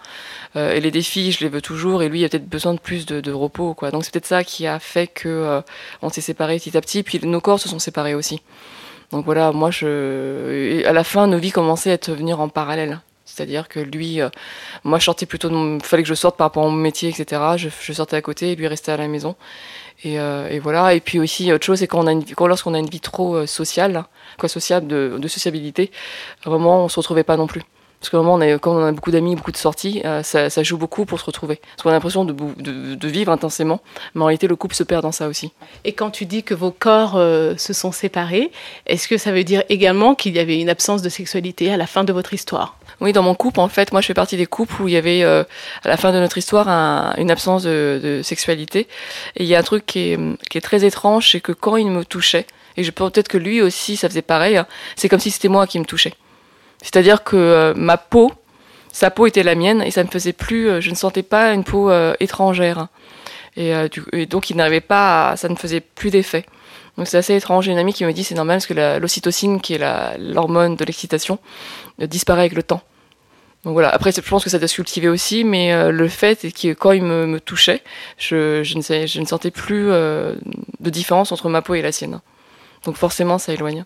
Euh, 0.55 0.73
et 0.73 0.79
les 0.79 0.91
défis 0.91 1.31
je 1.31 1.39
les 1.39 1.49
veux 1.49 1.61
toujours. 1.61 2.03
Et 2.03 2.09
lui 2.09 2.21
il 2.21 2.25
a 2.25 2.29
peut-être 2.29 2.47
besoin 2.47 2.73
de 2.75 2.79
plus 2.79 3.05
de, 3.05 3.31
repos 3.31 3.73
quoi. 3.73 3.91
Donc 3.91 4.05
c'est 4.05 4.11
peut-être 4.13 4.27
ça 4.27 4.43
qui 4.43 4.67
a 4.67 4.79
fait 4.79 5.07
que 5.07 5.27
euh, 5.27 5.61
on 6.01 6.09
s'est 6.09 6.21
séparés 6.21 6.59
petit 6.59 6.77
à 6.77 6.81
petit. 6.81 7.03
Puis 7.03 7.19
nos 7.23 7.41
corps 7.41 7.59
se 7.59 7.67
sont 7.67 7.79
séparés 7.79 8.13
aussi. 8.13 8.41
Donc 9.11 9.25
voilà 9.25 9.51
moi 9.51 9.71
je 9.71 10.85
à 10.85 10.93
la 10.93 11.03
fin 11.03 11.27
nos 11.27 11.39
vies 11.39 11.51
commençaient 11.51 11.99
à 12.09 12.13
venir 12.13 12.39
en 12.39 12.49
parallèle 12.49 12.99
c'est-à-dire 13.25 13.67
que 13.67 13.79
lui, 13.79 14.21
euh, 14.21 14.29
moi 14.83 14.99
je 14.99 15.05
sortais 15.05 15.25
plutôt, 15.25 15.49
il 15.49 15.83
fallait 15.83 16.03
que 16.03 16.09
je 16.09 16.13
sorte 16.13 16.37
par 16.37 16.45
rapport 16.45 16.63
à 16.63 16.69
mon 16.69 16.75
métier, 16.75 17.09
etc. 17.09 17.41
Je, 17.57 17.93
sortais 17.93 18.15
à 18.15 18.21
côté 18.21 18.51
et 18.51 18.55
lui 18.55 18.67
restait 18.67 18.91
à 18.91 18.97
la 18.97 19.07
maison. 19.07 19.35
Euh, 20.05 20.49
et, 20.49 20.59
voilà. 20.59 20.93
Et 20.93 20.99
puis 20.99 21.19
aussi, 21.19 21.51
autre 21.51 21.65
chose, 21.65 21.79
c'est 21.79 21.87
quand, 21.87 22.05
quand 22.35 22.47
lorsqu'on 22.47 22.73
a 22.73 22.79
une 22.79 22.89
vie 22.89 22.99
trop 22.99 23.35
euh, 23.35 23.45
sociale, 23.47 24.05
quoi, 24.37 24.49
sociable, 24.49 24.87
de, 24.87 25.27
sociabilité, 25.27 25.91
vraiment, 26.45 26.85
on 26.85 26.89
se 26.89 26.99
retrouvait 26.99 27.23
pas 27.23 27.37
non 27.37 27.47
plus. 27.47 27.63
Parce 27.99 28.09
que 28.11 28.17
vraiment, 28.17 28.35
on 28.35 28.41
a, 28.41 28.59
quand 28.59 28.75
on 28.75 28.85
a 28.85 28.91
beaucoup 28.91 29.09
d'amis, 29.09 29.35
beaucoup 29.35 29.53
de 29.53 29.57
sorties, 29.57 30.01
euh, 30.05 30.21
ça, 30.21 30.63
joue 30.63 30.77
beaucoup 30.77 31.05
pour 31.05 31.19
se 31.19 31.25
retrouver. 31.25 31.55
Parce 31.55 31.83
qu'on 31.83 31.89
a 31.89 31.93
l'impression 31.93 32.25
de, 32.25 32.33
de, 32.33 33.07
vivre 33.07 33.31
intensément, 33.31 33.81
mais 34.13 34.21
en 34.21 34.25
réalité, 34.25 34.47
le 34.47 34.55
couple 34.55 34.75
se 34.75 34.83
perd 34.83 35.01
dans 35.01 35.11
ça 35.11 35.27
aussi. 35.27 35.53
Et 35.85 35.93
quand 35.93 36.11
tu 36.11 36.25
dis 36.25 36.43
que 36.43 36.53
vos 36.53 36.71
corps 36.71 37.13
se 37.13 37.73
sont 37.73 37.91
séparés, 37.91 38.51
est-ce 38.85 39.07
que 39.07 39.17
ça 39.17 39.31
veut 39.31 39.43
dire 39.43 39.63
également 39.69 40.13
qu'il 40.13 40.35
y 40.35 40.39
avait 40.39 40.59
une 40.59 40.69
absence 40.69 41.01
de 41.01 41.09
sexualité 41.09 41.73
à 41.73 41.77
la 41.77 41.87
fin 41.87 42.03
de 42.03 42.13
votre 42.13 42.33
histoire? 42.33 42.77
Oui, 43.01 43.13
dans 43.13 43.23
mon 43.23 43.35
couple, 43.35 43.59
en 43.59 43.67
fait, 43.67 43.91
moi 43.91 44.01
je 44.01 44.07
fais 44.07 44.13
partie 44.13 44.37
des 44.37 44.45
couples 44.45 44.81
où 44.81 44.87
il 44.87 44.93
y 44.93 44.97
avait 44.97 45.23
euh, 45.23 45.43
à 45.83 45.89
la 45.89 45.97
fin 45.97 46.11
de 46.13 46.19
notre 46.19 46.37
histoire 46.37 46.69
un, 46.69 47.13
une 47.17 47.31
absence 47.31 47.63
de, 47.63 48.21
sexualité. 48.23 48.87
Et 49.35 49.43
il 49.43 49.45
y 49.45 49.55
a 49.55 49.59
un 49.59 49.63
truc 49.63 49.85
qui 49.85 50.17
est, 50.17 50.61
très 50.61 50.85
étrange, 50.85 51.31
c'est 51.31 51.41
que 51.41 51.51
quand 51.51 51.75
il 51.75 51.89
me 51.91 52.05
touchait, 52.05 52.45
et 52.77 52.83
je 52.83 52.91
peut-être 52.91 53.27
que 53.27 53.37
lui 53.37 53.61
aussi 53.61 53.97
ça 53.97 54.09
faisait 54.09 54.21
pareil, 54.21 54.57
hein, 54.57 54.67
c'est 54.95 55.09
comme 55.09 55.19
si 55.19 55.31
c'était 55.31 55.47
moi 55.47 55.67
qui 55.67 55.79
me 55.79 55.85
touchais. 55.85 56.13
C'est-à-dire 56.81 57.23
que 57.23 57.35
euh, 57.35 57.73
ma 57.75 57.97
peau, 57.97 58.31
sa 58.91 59.11
peau 59.11 59.27
était 59.27 59.43
la 59.43 59.55
mienne 59.55 59.81
et 59.81 59.91
ça 59.91 60.03
me 60.03 60.09
faisait 60.09 60.33
plus, 60.33 60.69
euh, 60.69 60.81
je 60.81 60.89
ne 60.89 60.95
sentais 60.95 61.23
pas 61.23 61.53
une 61.53 61.63
peau 61.63 61.91
étrangère. 62.19 62.87
Et, 63.57 63.71
et, 64.11 64.25
donc 64.25 64.49
il 64.49 64.57
n'arrivait 64.57 64.81
pas, 64.81 65.35
ça 65.37 65.47
ne 65.47 65.55
faisait 65.55 65.79
plus 65.79 66.11
d'effet. 66.11 66.45
Donc 66.97 67.07
c'est 67.07 67.17
assez 67.17 67.35
étrange. 67.35 67.65
J'ai 67.65 67.71
une 67.71 67.77
amie 67.77 67.93
qui 67.93 68.05
me 68.05 68.13
dit 68.13 68.23
c'est 68.23 68.35
normal 68.35 68.57
parce 68.57 68.67
que 68.67 68.99
l'ocytocine, 68.99 69.59
qui 69.59 69.73
est 69.73 70.17
l'hormone 70.17 70.75
de 70.75 70.85
l'excitation, 70.85 71.39
euh, 72.01 72.07
disparaît 72.07 72.41
avec 72.41 72.53
le 72.53 72.63
temps. 72.63 72.81
Voilà. 73.63 73.89
Après, 73.89 74.11
je 74.11 74.21
pense 74.21 74.43
que 74.43 74.49
ça 74.49 74.59
doit 74.59 74.67
se 74.67 74.75
cultiver 74.75 75.09
aussi, 75.09 75.43
mais 75.43 75.73
euh, 75.73 75.91
le 75.91 76.07
fait 76.07 76.45
est 76.45 76.51
que 76.51 76.73
quand 76.73 76.91
il 76.91 77.01
me, 77.01 77.39
touchait, 77.39 77.81
je, 78.17 78.63
je, 78.63 78.77
ne, 78.77 79.07
je, 79.07 79.19
ne, 79.19 79.25
sentais 79.25 79.49
plus 79.49 79.91
euh, 79.91 80.35
de 80.79 80.89
différence 80.91 81.31
entre 81.31 81.49
ma 81.49 81.63
peau 81.63 81.73
et 81.73 81.81
la 81.81 81.91
sienne. 81.91 82.19
Donc 82.83 82.95
forcément, 82.95 83.39
ça 83.39 83.53
éloigne. 83.53 83.83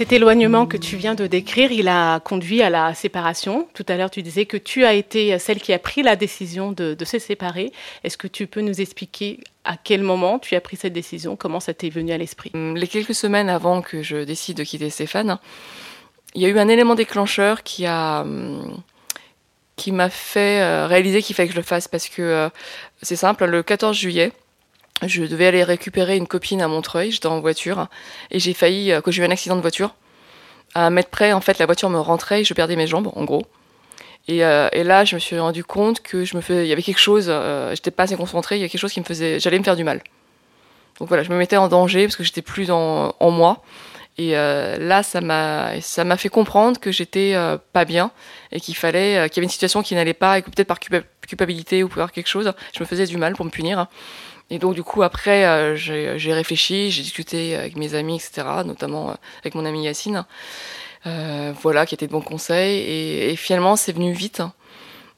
Cet 0.00 0.14
éloignement 0.14 0.64
que 0.64 0.78
tu 0.78 0.96
viens 0.96 1.14
de 1.14 1.26
décrire, 1.26 1.72
il 1.72 1.86
a 1.86 2.20
conduit 2.20 2.62
à 2.62 2.70
la 2.70 2.94
séparation. 2.94 3.68
Tout 3.74 3.84
à 3.86 3.98
l'heure, 3.98 4.10
tu 4.10 4.22
disais 4.22 4.46
que 4.46 4.56
tu 4.56 4.86
as 4.86 4.94
été 4.94 5.38
celle 5.38 5.60
qui 5.60 5.74
a 5.74 5.78
pris 5.78 6.02
la 6.02 6.16
décision 6.16 6.72
de, 6.72 6.96
se 7.04 7.18
séparer. 7.18 7.70
Est-ce 8.02 8.16
que 8.16 8.26
tu 8.26 8.46
peux 8.46 8.62
nous 8.62 8.80
expliquer 8.80 9.40
à 9.64 9.76
quel 9.76 10.02
moment 10.02 10.38
tu 10.38 10.56
as 10.56 10.62
pris 10.62 10.78
cette 10.78 10.94
décision? 10.94 11.36
Comment 11.36 11.60
ça 11.60 11.74
t'est 11.74 11.90
venu 11.90 12.12
à 12.12 12.16
l'esprit? 12.16 12.50
Hum, 12.54 12.78
Les 12.78 12.86
quelques 12.86 13.14
semaines 13.14 13.50
avant 13.50 13.82
que 13.82 14.00
je 14.00 14.24
décide 14.24 14.56
de 14.56 14.64
quitter 14.64 14.88
Stéphane, 14.88 15.38
il 16.34 16.40
y 16.40 16.46
a 16.46 16.48
eu 16.48 16.58
un 16.58 16.68
élément 16.68 16.94
déclencheur 16.94 17.62
qui 17.62 17.86
hum, 17.86 18.82
qui 19.76 19.92
m'a 19.92 20.08
fait 20.08 20.62
euh, 20.62 20.86
réaliser 20.86 21.20
qu'il 21.20 21.36
fallait 21.36 21.48
que 21.48 21.54
je 21.54 21.60
le 21.60 21.62
fasse 21.62 21.88
parce 21.88 22.08
que 22.08 22.22
euh, 22.22 22.48
c'est 23.02 23.16
simple, 23.16 23.44
le 23.44 23.62
14 23.62 23.94
juillet, 23.94 24.32
je 25.08 25.24
devais 25.24 25.46
aller 25.46 25.64
récupérer 25.64 26.16
une 26.16 26.26
copine 26.26 26.60
à 26.60 26.68
Montreuil, 26.68 27.10
j'étais 27.10 27.26
en 27.26 27.40
voiture, 27.40 27.88
et 28.30 28.38
j'ai 28.38 28.54
failli, 28.54 28.92
euh, 28.92 29.00
que 29.00 29.10
j'ai 29.10 29.22
eu 29.22 29.26
un 29.26 29.30
accident 29.30 29.56
de 29.56 29.60
voiture. 29.60 29.94
À 30.74 30.86
un 30.86 30.90
mètre 30.90 31.10
près, 31.10 31.32
en 31.32 31.40
fait, 31.40 31.58
la 31.58 31.66
voiture 31.66 31.90
me 31.90 31.98
rentrait 31.98 32.42
et 32.42 32.44
je 32.44 32.54
perdais 32.54 32.76
mes 32.76 32.86
jambes, 32.86 33.10
en 33.14 33.24
gros. 33.24 33.44
Et, 34.28 34.44
euh, 34.44 34.68
et 34.72 34.84
là, 34.84 35.04
je 35.04 35.14
me 35.14 35.20
suis 35.20 35.38
rendu 35.38 35.64
compte 35.64 36.00
que 36.00 36.24
je 36.24 36.36
me 36.36 36.42
faisais, 36.42 36.66
il 36.66 36.68
y 36.68 36.72
avait 36.72 36.82
quelque 36.82 37.00
chose, 37.00 37.26
euh, 37.28 37.70
j'étais 37.70 37.90
pas 37.90 38.04
assez 38.04 38.16
concentrée, 38.16 38.56
il 38.56 38.60
y 38.60 38.64
a 38.64 38.68
quelque 38.68 38.80
chose 38.80 38.92
qui 38.92 39.00
me 39.00 39.04
faisait, 39.04 39.40
j'allais 39.40 39.58
me 39.58 39.64
faire 39.64 39.76
du 39.76 39.84
mal. 39.84 40.02
Donc 40.98 41.08
voilà, 41.08 41.22
je 41.22 41.30
me 41.30 41.38
mettais 41.38 41.56
en 41.56 41.68
danger 41.68 42.04
parce 42.04 42.16
que 42.16 42.24
j'étais 42.24 42.42
plus 42.42 42.70
en 42.70 43.14
moi. 43.20 43.62
Et 44.18 44.32
là, 44.32 45.02
ça 45.02 45.22
m'a, 45.22 45.80
ça 45.80 46.04
m'a 46.04 46.18
fait 46.18 46.28
comprendre 46.28 46.78
que 46.78 46.92
j'étais 46.92 47.34
pas 47.72 47.86
bien 47.86 48.10
et 48.52 48.60
qu'il 48.60 48.76
fallait, 48.76 49.30
qu'il 49.30 49.38
y 49.38 49.40
avait 49.40 49.46
une 49.46 49.50
situation 49.50 49.82
qui 49.82 49.94
n'allait 49.94 50.12
pas 50.12 50.36
et 50.36 50.42
que 50.42 50.50
peut-être 50.50 50.68
par 50.68 50.78
culpabilité 50.78 51.82
ou 51.82 51.88
par 51.88 52.12
quelque 52.12 52.26
chose, 52.26 52.52
je 52.74 52.80
me 52.80 52.84
faisais 52.86 53.06
du 53.06 53.16
mal 53.16 53.34
pour 53.34 53.46
me 53.46 53.50
punir. 53.50 53.86
Et 54.50 54.58
donc 54.58 54.74
du 54.74 54.82
coup 54.82 55.02
après 55.02 55.46
euh, 55.46 55.76
j'ai 55.76 56.32
réfléchi, 56.32 56.90
j'ai 56.90 57.02
discuté 57.02 57.54
avec 57.54 57.76
mes 57.76 57.94
amis, 57.94 58.16
etc., 58.16 58.46
notamment 58.64 59.10
euh, 59.10 59.14
avec 59.40 59.54
mon 59.54 59.64
ami 59.64 59.84
Yacine, 59.84 60.24
euh, 61.06 61.52
voilà, 61.62 61.86
qui 61.86 61.94
était 61.94 62.08
de 62.08 62.12
bons 62.12 62.20
conseils. 62.20 63.30
Et, 63.30 63.36
finalement 63.36 63.76
c'est 63.76 63.92
venu 63.92 64.12
vite. 64.12 64.42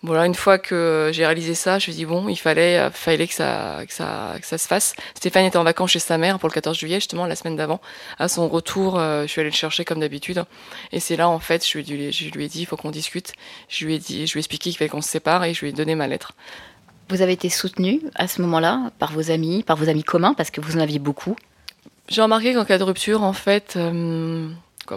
Voilà, 0.05 0.27
une 0.27 0.35
fois 0.35 0.59
que 0.59 1.11
j'ai 1.13 1.25
réalisé 1.25 1.55
ça, 1.55 1.73
je 1.73 1.75
me 1.77 1.81
suis 1.81 1.93
dit 1.93 2.05
bon, 2.05 2.29
il 2.29 2.37
fallait, 2.37 2.91
fallait 2.91 3.29
que 3.29 3.35
ça, 3.35 3.83
que 3.87 3.95
ça, 3.95 4.35
que 4.41 4.47
ça 4.47 4.59
se 4.59 4.67
fasse. 4.67 4.95
Stéphane 5.15 5.45
était 5.45 5.59
en 5.59 5.63
vacances 5.63 5.93
chez 5.93 6.01
sa 6.01 6.19
mère 6.19 6.41
pour 6.41 6.49
le 6.49 6.55
14 6.55 6.77
juillet, 6.77 6.97
justement 6.97 7.25
la 7.25 7.37
semaine 7.37 7.55
d'avant. 7.55 7.81
À 8.19 8.27
son 8.27 8.49
retour, 8.49 8.99
je 8.99 9.27
suis 9.29 9.41
allée 9.41 9.51
le 9.51 9.55
chercher 9.55 9.85
comme 9.85 10.01
d'habitude, 10.01 10.45
et 10.91 10.99
c'est 10.99 11.15
là 11.15 11.29
en 11.29 11.39
fait, 11.39 11.65
je 11.65 11.79
lui, 11.79 12.11
je 12.11 12.31
lui 12.31 12.45
ai 12.45 12.49
dit, 12.49 12.63
il 12.63 12.67
faut 12.67 12.77
qu'on 12.77 12.91
discute. 12.91 13.33
Je 13.69 13.87
lui 13.87 13.95
ai 13.95 13.99
dit, 14.01 14.27
je 14.27 14.33
lui 14.33 14.39
ai 14.39 14.41
expliqué 14.41 14.71
qu'il 14.71 14.77
fallait 14.77 14.89
qu'on 14.89 15.03
se 15.03 15.09
sépare, 15.09 15.45
et 15.45 15.55
je 15.55 15.61
lui 15.61 15.69
ai 15.69 15.73
donné 15.73 15.95
ma 15.95 16.09
lettre. 16.09 16.33
Vous 17.13 17.21
avez 17.21 17.35
été 17.35 17.51
soutenu 17.51 18.01
à 18.15 18.27
ce 18.27 18.41
moment-là 18.41 18.91
par 18.99 19.13
vos 19.13 19.31
amis, 19.31 19.63
par 19.63 19.77
vos 19.77 19.91
amis 19.91 20.03
communs, 20.03 20.33
parce 20.33 20.51
que 20.51 20.63
vous 20.63 20.79
en 20.79 20.81
aviez 20.81 20.99
beaucoup. 20.99 21.37
J'ai 22.09 22.23
remarqué 22.23 22.55
qu'en 22.55 22.65
cas 22.65 22.79
de 22.79 22.85
rupture, 22.85 23.23
en 23.23 23.35
fait, 23.35 23.79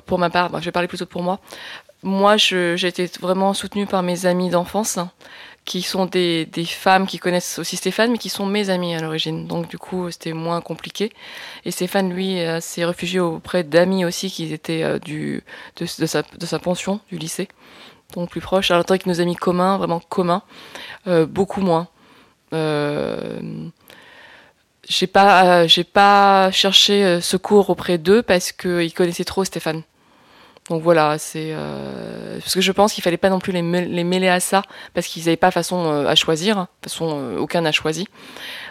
pour 0.05 0.17
ma 0.17 0.29
part, 0.29 0.49
je 0.61 0.65
vais 0.65 0.71
parler 0.71 0.87
plutôt 0.87 1.05
pour 1.05 1.23
moi, 1.23 1.41
moi, 2.03 2.37
j'ai 2.37 2.85
été 2.85 3.09
vraiment 3.19 3.53
soutenue 3.53 3.85
par 3.85 4.01
mes 4.01 4.25
amis 4.25 4.49
d'enfance, 4.49 4.97
qui 5.65 5.81
sont 5.81 6.05
des, 6.05 6.47
femmes 6.65 7.05
qui 7.05 7.17
connaissent 7.17 7.59
aussi 7.59 7.75
Stéphane, 7.75 8.11
mais 8.11 8.17
qui 8.17 8.29
sont 8.29 8.45
mes 8.45 8.69
amis 8.69 8.95
à 8.95 9.01
l'origine. 9.01 9.45
Donc, 9.45 9.67
du 9.67 9.77
coup, 9.77 10.09
c'était 10.11 10.31
moins 10.31 10.61
compliqué. 10.61 11.11
Et 11.65 11.71
Stéphane, 11.71 12.13
lui, 12.13 12.39
euh, 12.39 12.61
s'est 12.61 12.85
réfugié 12.85 13.19
auprès 13.19 13.63
d'amis 13.63 14.05
aussi 14.05 14.31
qui 14.31 14.53
étaient 14.53 14.83
euh, 14.83 14.99
de, 14.99 16.05
sa, 16.05 16.59
pension, 16.59 17.01
du 17.09 17.17
lycée. 17.17 17.49
Donc, 18.13 18.29
plus 18.29 18.39
proche. 18.41 18.71
Alors, 18.71 18.85
que 18.85 19.09
nos 19.09 19.19
amis 19.19 19.35
communs, 19.35 19.77
vraiment 19.77 19.99
communs, 19.99 20.43
euh, 21.07 21.25
beaucoup 21.25 21.59
moins. 21.59 21.89
J'ai 24.87 25.07
pas, 25.07 25.67
j'ai 25.67 25.83
pas 25.83 26.51
cherché 26.51 27.19
secours 27.21 27.69
auprès 27.69 27.97
d'eux 27.97 28.21
parce 28.21 28.51
qu'ils 28.51 28.93
connaissaient 28.93 29.23
trop 29.23 29.43
Stéphane. 29.43 29.83
Donc 30.69 30.81
voilà, 30.81 31.19
c'est 31.19 31.49
euh, 31.51 32.39
parce 32.39 32.55
que 32.55 32.61
je 32.61 32.71
pense 32.71 32.93
qu'il 32.93 33.03
fallait 33.03 33.17
pas 33.17 33.29
non 33.29 33.37
plus 33.37 33.53
les, 33.53 33.61
mêler 33.61 34.29
à 34.29 34.39
ça 34.39 34.63
parce 34.95 35.05
qu'ils 35.05 35.23
n'avaient 35.25 35.35
pas 35.35 35.51
façon 35.51 35.85
euh, 35.85 36.07
à 36.07 36.15
choisir, 36.15 36.55
toute 36.81 36.91
façon 36.91 37.19
euh, 37.19 37.37
aucun 37.37 37.61
n'a 37.61 37.71
choisi. 37.71 38.07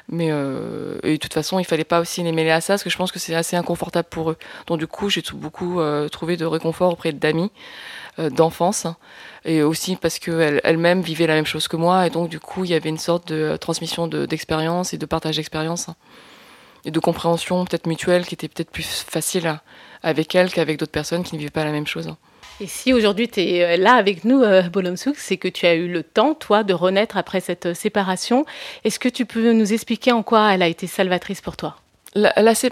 Mais 0.09 0.27
et 0.29 1.13
de 1.13 1.17
toute 1.17 1.33
façon, 1.33 1.59
il 1.59 1.65
fallait 1.65 1.85
pas 1.85 2.01
aussi 2.01 2.23
les 2.23 2.33
mêler 2.33 2.51
à 2.51 2.61
ça 2.61 2.75
parce 2.75 2.85
que 2.85 2.91
je 2.91 2.97
pense 2.97 3.11
que 3.11 3.19
c'est 3.19 3.35
assez 3.35 3.57
inconfortable 3.57 4.09
pour 4.11 4.31
eux. 4.31 4.37
Donc 4.67 4.79
du 4.79 4.87
coup, 4.87 5.09
j'ai 5.09 5.23
beaucoup 5.33 5.81
trouvé 6.13 6.37
de 6.37 6.45
réconfort 6.45 6.93
auprès 6.93 7.13
d'amis 7.13 7.51
d'enfance 8.19 8.87
et 9.45 9.63
aussi 9.63 9.97
parce 9.97 10.19
qu'elles 10.19 10.61
elles-mêmes 10.63 11.01
vivaient 11.01 11.27
la 11.27 11.35
même 11.35 11.47
chose 11.47 11.69
que 11.69 11.77
moi 11.77 12.07
et 12.07 12.11
donc 12.11 12.29
du 12.29 12.39
coup, 12.39 12.65
il 12.65 12.71
y 12.71 12.75
avait 12.75 12.91
une 12.91 12.99
sorte 12.99 13.33
de 13.33 13.57
transmission 13.57 14.07
d'expérience 14.07 14.93
et 14.93 14.99
de 14.99 15.07
partage 15.07 15.37
d'expérience 15.37 15.89
et 16.85 16.91
de 16.91 17.01
compréhension 17.01 17.65
peut-être 17.65 17.87
mutuelle 17.87 18.27
qui 18.27 18.35
était 18.35 18.49
peut-être 18.49 18.71
plus 18.71 19.05
facile 19.09 19.59
avec 20.03 20.35
elle 20.35 20.53
qu'avec 20.53 20.79
d'autres 20.79 20.93
personnes 20.93 21.23
qui 21.23 21.35
ne 21.35 21.41
vivent 21.41 21.51
pas 21.51 21.65
la 21.65 21.73
même 21.73 21.87
chose. 21.87 22.15
Et 22.61 22.67
si 22.67 22.93
aujourd'hui 22.93 23.29
tu 23.29 23.41
es 23.41 23.65
euh, 23.65 23.77
là 23.77 23.95
avec 23.95 24.25
nous, 24.25 24.41
euh, 24.43 24.63
Bolomsouk, 24.63 25.17
c'est 25.17 25.37
que 25.37 25.49
tu 25.49 25.67
as 25.67 25.75
eu 25.75 25.89
le 25.89 26.03
temps, 26.03 26.35
toi, 26.35 26.63
de 26.63 26.73
renaître 26.73 27.17
après 27.17 27.41
cette 27.41 27.67
euh, 27.67 27.75
séparation. 27.75 28.47
Est-ce 28.85 28.99
que 28.99 29.09
tu 29.09 29.27
peux 29.27 29.53
nous 29.53 29.73
expliquer 29.73 30.13
en 30.13 30.23
quoi 30.23 30.53
elle 30.55 30.63
a 30.63 30.69
été 30.69 30.87
salvatrice 30.87 31.41
pour 31.41 31.57
toi? 31.57 31.77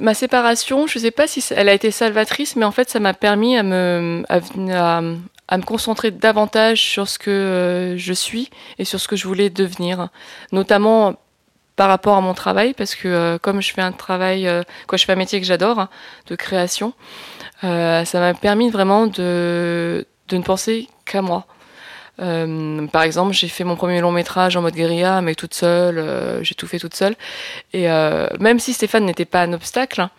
Ma 0.01 0.15
séparation, 0.15 0.87
je 0.87 1.01
ne 1.01 1.03
sais 1.03 1.11
pas 1.11 1.27
si 1.27 1.43
elle 1.57 1.69
a 1.69 1.75
été 1.75 1.91
salvatrice, 1.91 2.55
mais 2.55 2.65
en 2.65 2.71
fait, 2.71 2.89
ça 2.89 3.01
m'a 3.01 3.13
permis 3.13 3.57
à 3.57 3.65
me, 3.65 4.23
à, 4.29 5.01
me 5.01 5.63
concentrer 5.65 6.13
davantage 6.13 6.81
sur 6.81 7.09
ce 7.09 7.19
que 7.19 7.97
je 7.99 8.13
suis 8.13 8.51
et 8.79 8.85
sur 8.85 9.01
ce 9.01 9.09
que 9.09 9.17
je 9.17 9.27
voulais 9.27 9.51
devenir, 9.51 10.11
notamment 10.53 11.17
par 11.77 11.89
rapport 11.89 12.17
à 12.17 12.21
mon 12.21 12.35
travail 12.35 12.75
parce 12.75 12.95
que 12.95 13.09
euh, 13.09 13.39
comme 13.39 13.63
je 13.63 13.73
fais 13.73 13.83
un 13.83 13.93
travail, 13.93 14.47
euh, 14.47 14.63
quoi, 14.87 14.99
je 14.99 15.05
fais 15.05 15.13
un 15.13 15.17
métier 15.17 15.41
que 15.41 15.47
j'adore 15.47 15.79
hein, 15.79 15.89
de 16.27 16.37
création, 16.37 16.93
euh, 17.65 18.05
ça 18.05 18.21
m'a 18.21 18.35
permis 18.35 18.71
vraiment 18.71 19.07
de, 19.07 20.07
de 20.29 20.37
ne 20.37 20.43
penser 20.43 20.89
qu'à 21.05 21.23
moi. 21.23 21.47
par 22.19 23.03
exemple, 23.03 23.33
j'ai 23.33 23.49
fait 23.49 23.65
mon 23.65 23.77
premier 23.77 24.01
long 24.01 24.13
métrage 24.13 24.57
en 24.57 24.63
mode 24.63 24.75
guérilla, 24.75 25.21
mais 25.23 25.35
toute 25.35 25.55
seule, 25.55 26.43
j'ai 26.43 26.55
tout 26.55 26.67
fait 26.67 26.79
toute 26.79 26.95
seule. 26.95 27.17
Et 27.73 27.89
même 28.39 28.59
si 28.61 28.73
Stéphane 28.73 29.05
n'était 29.05 29.25
pas 29.25 29.43
un 29.43 29.53
obstacle, 29.53 30.01
hein, 30.03 30.11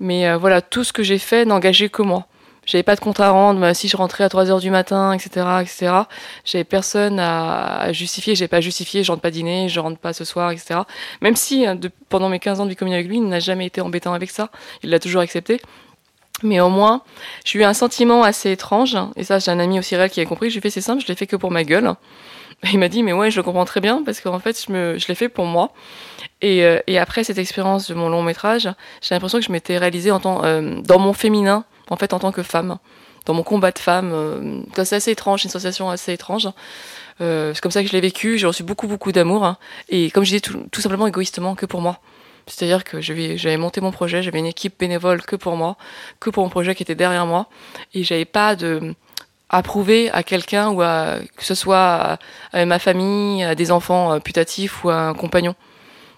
mais 0.00 0.34
voilà, 0.36 0.60
tout 0.60 0.84
ce 0.84 0.92
que 0.92 1.02
j'ai 1.02 1.18
fait 1.18 1.44
n'engageait 1.44 1.88
que 1.88 2.02
moi. 2.02 2.26
J'avais 2.66 2.82
pas 2.82 2.96
de 2.96 3.00
compte 3.00 3.20
à 3.20 3.30
rendre. 3.30 3.72
Si 3.74 3.88
je 3.88 3.96
rentrais 3.96 4.24
à 4.24 4.28
3 4.28 4.50
heures 4.50 4.60
du 4.60 4.70
matin, 4.70 5.12
etc., 5.12 5.46
etc., 5.62 5.92
j'avais 6.44 6.64
personne 6.64 7.18
à, 7.20 7.92
justifier. 7.92 8.34
J'ai 8.34 8.48
pas 8.48 8.60
justifié. 8.60 9.04
Je 9.04 9.12
rentre 9.12 9.22
pas 9.22 9.30
dîner, 9.30 9.68
je 9.68 9.80
rentre 9.80 9.98
pas 9.98 10.12
ce 10.12 10.24
soir, 10.24 10.50
etc. 10.50 10.80
Même 11.22 11.36
si, 11.36 11.64
hein, 11.64 11.78
pendant 12.08 12.28
mes 12.28 12.40
15 12.40 12.60
ans 12.60 12.64
de 12.64 12.70
vie 12.70 12.76
commune 12.76 12.94
avec 12.94 13.06
lui, 13.06 13.16
il 13.16 13.28
n'a 13.28 13.40
jamais 13.40 13.66
été 13.66 13.80
embêtant 13.80 14.12
avec 14.12 14.30
ça. 14.30 14.50
Il 14.82 14.90
l'a 14.90 14.98
toujours 14.98 15.22
accepté. 15.22 15.60
Mais 16.42 16.60
au 16.60 16.68
moins, 16.68 17.02
j'ai 17.44 17.60
eu 17.60 17.64
un 17.64 17.72
sentiment 17.72 18.22
assez 18.22 18.50
étrange. 18.50 18.96
Et 19.16 19.24
ça, 19.24 19.38
j'ai 19.38 19.50
un 19.50 19.58
ami 19.58 19.78
aussi 19.78 19.96
réel 19.96 20.10
qui 20.10 20.20
a 20.20 20.26
compris. 20.26 20.50
J'ai 20.50 20.60
fait, 20.60 20.70
c'est 20.70 20.80
simple, 20.80 21.02
je 21.02 21.06
l'ai 21.06 21.14
fait 21.14 21.26
que 21.26 21.36
pour 21.36 21.50
ma 21.50 21.64
gueule. 21.64 21.94
Il 22.72 22.78
m'a 22.78 22.88
dit, 22.88 23.02
mais 23.02 23.12
ouais, 23.12 23.30
je 23.30 23.36
le 23.36 23.42
comprends 23.42 23.64
très 23.64 23.80
bien 23.80 24.02
parce 24.04 24.20
qu'en 24.20 24.38
fait, 24.38 24.64
je, 24.68 25.06
l'ai 25.08 25.14
fait 25.14 25.28
pour 25.28 25.44
moi. 25.44 25.72
Et, 26.40 26.64
euh, 26.64 26.80
et, 26.86 26.98
après 26.98 27.22
cette 27.22 27.38
expérience 27.38 27.88
de 27.88 27.94
mon 27.94 28.08
long 28.08 28.22
métrage, 28.22 28.68
j'ai 29.00 29.14
l'impression 29.14 29.38
que 29.38 29.44
je 29.44 29.52
m'étais 29.52 29.78
réalisée 29.78 30.10
en 30.10 30.20
tant, 30.20 30.44
euh, 30.44 30.80
dans 30.82 30.98
mon 30.98 31.12
féminin, 31.12 31.64
en 31.90 31.96
fait, 31.96 32.12
en 32.12 32.18
tant 32.18 32.32
que 32.32 32.42
femme, 32.42 32.78
dans 33.26 33.34
mon 33.34 33.42
combat 33.42 33.72
de 33.72 33.78
femme. 33.78 34.10
Euh, 34.12 34.62
c'est 34.84 34.96
assez 34.96 35.10
étrange, 35.10 35.44
une 35.44 35.50
sensation 35.50 35.90
assez 35.90 36.12
étrange. 36.12 36.48
Euh, 37.20 37.52
c'est 37.54 37.60
comme 37.60 37.72
ça 37.72 37.82
que 37.82 37.88
je 37.88 37.92
l'ai 37.92 38.00
vécu. 38.00 38.38
J'ai 38.38 38.46
reçu 38.46 38.62
beaucoup, 38.62 38.86
beaucoup 38.86 39.12
d'amour. 39.12 39.44
Hein. 39.44 39.58
et 39.88 40.10
comme 40.10 40.24
je 40.24 40.30
disais, 40.30 40.40
tout, 40.40 40.80
simplement 40.80 41.06
égoïstement 41.06 41.54
que 41.54 41.66
pour 41.66 41.80
moi. 41.80 41.98
C'est-à-dire 42.46 42.84
que 42.84 43.00
j'avais 43.00 43.56
monté 43.56 43.80
mon 43.80 43.90
projet, 43.90 44.22
j'avais 44.22 44.38
une 44.38 44.46
équipe 44.46 44.78
bénévole 44.78 45.22
que 45.22 45.34
pour 45.34 45.56
moi, 45.56 45.76
que 46.20 46.30
pour 46.30 46.44
mon 46.44 46.48
projet 46.48 46.76
qui 46.76 46.84
était 46.84 46.94
derrière 46.94 47.26
moi. 47.26 47.48
Et 47.92 48.04
j'avais 48.04 48.24
pas 48.24 48.54
de 48.54 48.94
à 49.48 49.62
prouver 49.62 50.10
à 50.10 50.22
quelqu'un 50.22 50.70
ou 50.70 50.82
à 50.82 51.18
que 51.36 51.44
ce 51.44 51.54
soit 51.54 52.18
à, 52.52 52.66
ma 52.66 52.78
famille, 52.78 53.44
à 53.44 53.54
des 53.54 53.70
enfants 53.70 54.12
euh, 54.12 54.18
putatifs 54.18 54.84
ou 54.84 54.90
à 54.90 54.96
un 54.96 55.14
compagnon. 55.14 55.54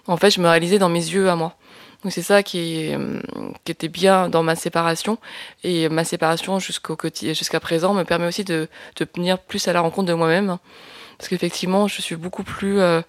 En 0.06 0.16
fait, 0.16 0.30
je 0.30 0.40
me 0.40 0.48
réalisais 0.48 0.78
dans 0.78 0.88
mes 0.88 0.98
yeux 0.98 1.28
à 1.28 1.36
moi. 1.36 1.54
Donc 2.02 2.12
c'est 2.12 2.22
ça 2.22 2.42
qui, 2.42 2.94
euh, 2.94 3.20
qui, 3.64 3.72
était 3.72 3.88
bien 3.88 4.28
dans 4.28 4.42
ma 4.42 4.54
séparation. 4.54 5.18
Et 5.64 5.88
ma 5.88 6.04
séparation 6.04 6.58
jusqu'au 6.58 6.96
jusqu'à 7.22 7.60
présent 7.60 7.92
me 7.94 8.04
permet 8.04 8.26
aussi 8.26 8.44
de, 8.44 8.68
de 8.96 9.04
plus 9.04 9.68
à 9.68 9.72
la 9.72 9.80
rencontre 9.80 10.08
de 10.08 10.14
moi-même. 10.14 10.58
Parce 11.18 11.28
qu'effectivement, 11.28 11.88
je 11.88 12.00
suis 12.00 12.16
beaucoup 12.16 12.44
plus 12.44 12.80
euh, 12.80 13.02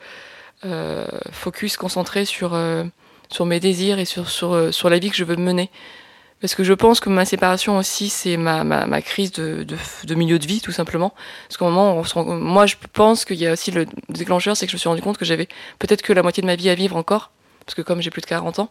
euh, 0.66 1.06
focus, 1.32 1.78
concentré 1.78 2.26
sur, 2.26 2.56
euh, 2.56 2.84
sur 3.30 3.46
mes 3.46 3.60
désirs 3.60 4.00
et 4.00 4.06
sur, 4.06 4.30
sur, 4.30 4.74
sur 4.74 4.90
la 4.90 4.98
vie 4.98 5.12
que 5.12 5.16
je 5.16 5.24
veux 5.24 5.36
mener. 5.36 5.70
Parce 6.42 6.56
que 6.56 6.64
je 6.64 6.74
pense 6.74 7.00
que 7.00 7.10
ma 7.10 7.26
séparation 7.26 7.78
aussi, 7.78 8.10
c'est 8.10 8.38
ma, 8.38 8.64
ma, 8.64 8.88
ma, 8.88 9.02
crise 9.02 9.32
de, 9.34 9.64
de, 9.64 9.76
de, 10.06 10.16
milieu 10.16 10.40
de 10.40 10.48
vie, 10.48 10.62
tout 10.62 10.72
simplement. 10.72 11.14
Parce 11.48 11.58
qu'au 11.58 11.66
moment 11.66 11.96
on 11.96 12.04
se 12.04 12.14
rend, 12.14 12.24
moi, 12.24 12.66
je 12.66 12.76
pense 12.94 13.26
qu'il 13.26 13.38
y 13.38 13.46
a 13.46 13.54
aussi 13.54 13.72
le 13.72 13.86
déclencheur, 14.08 14.58
c'est 14.58 14.66
que 14.66 14.72
je 14.72 14.78
me 14.78 14.80
suis 14.80 14.90
rendu 14.90 15.02
compte 15.02 15.18
que 15.18 15.26
j'avais 15.26 15.48
peut-être 15.80 16.02
que 16.02 16.14
la 16.14 16.24
moitié 16.24 16.42
de 16.42 16.48
ma 16.48 16.56
vie 16.56 16.70
à 16.70 16.76
vivre 16.76 16.96
encore 16.96 17.32
parce 17.70 17.76
que 17.76 17.84
comme 17.84 18.02
j'ai 18.02 18.10
plus 18.10 18.22
de 18.22 18.26
40 18.26 18.58
ans, 18.58 18.70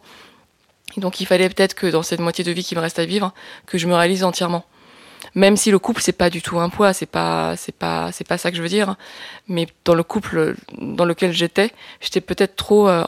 donc 0.97 1.21
il 1.21 1.25
fallait 1.25 1.47
peut-être 1.47 1.73
que 1.73 1.87
dans 1.87 2.03
cette 2.03 2.19
moitié 2.19 2.43
de 2.43 2.51
vie 2.51 2.65
qui 2.65 2.75
me 2.75 2.81
reste 2.81 2.99
à 2.99 3.05
vivre, 3.05 3.33
que 3.65 3.77
je 3.77 3.87
me 3.87 3.95
réalise 3.95 4.25
entièrement. 4.25 4.65
Même 5.35 5.55
si 5.55 5.71
le 5.71 5.79
couple 5.79 6.01
c'est 6.01 6.11
pas 6.11 6.29
du 6.29 6.41
tout 6.41 6.59
un 6.59 6.67
poids, 6.67 6.91
c'est 6.91 7.05
pas 7.05 7.55
c'est 7.55 7.73
pas 7.73 8.11
c'est 8.11 8.27
pas 8.27 8.37
ça 8.37 8.51
que 8.51 8.57
je 8.57 8.61
veux 8.61 8.67
dire, 8.67 8.97
mais 9.47 9.69
dans 9.85 9.93
le 9.93 10.03
couple 10.03 10.57
dans 10.77 11.05
lequel 11.05 11.31
j'étais, 11.31 11.71
j'étais 12.01 12.19
peut-être 12.19 12.57
trop 12.57 12.89
euh, 12.89 13.05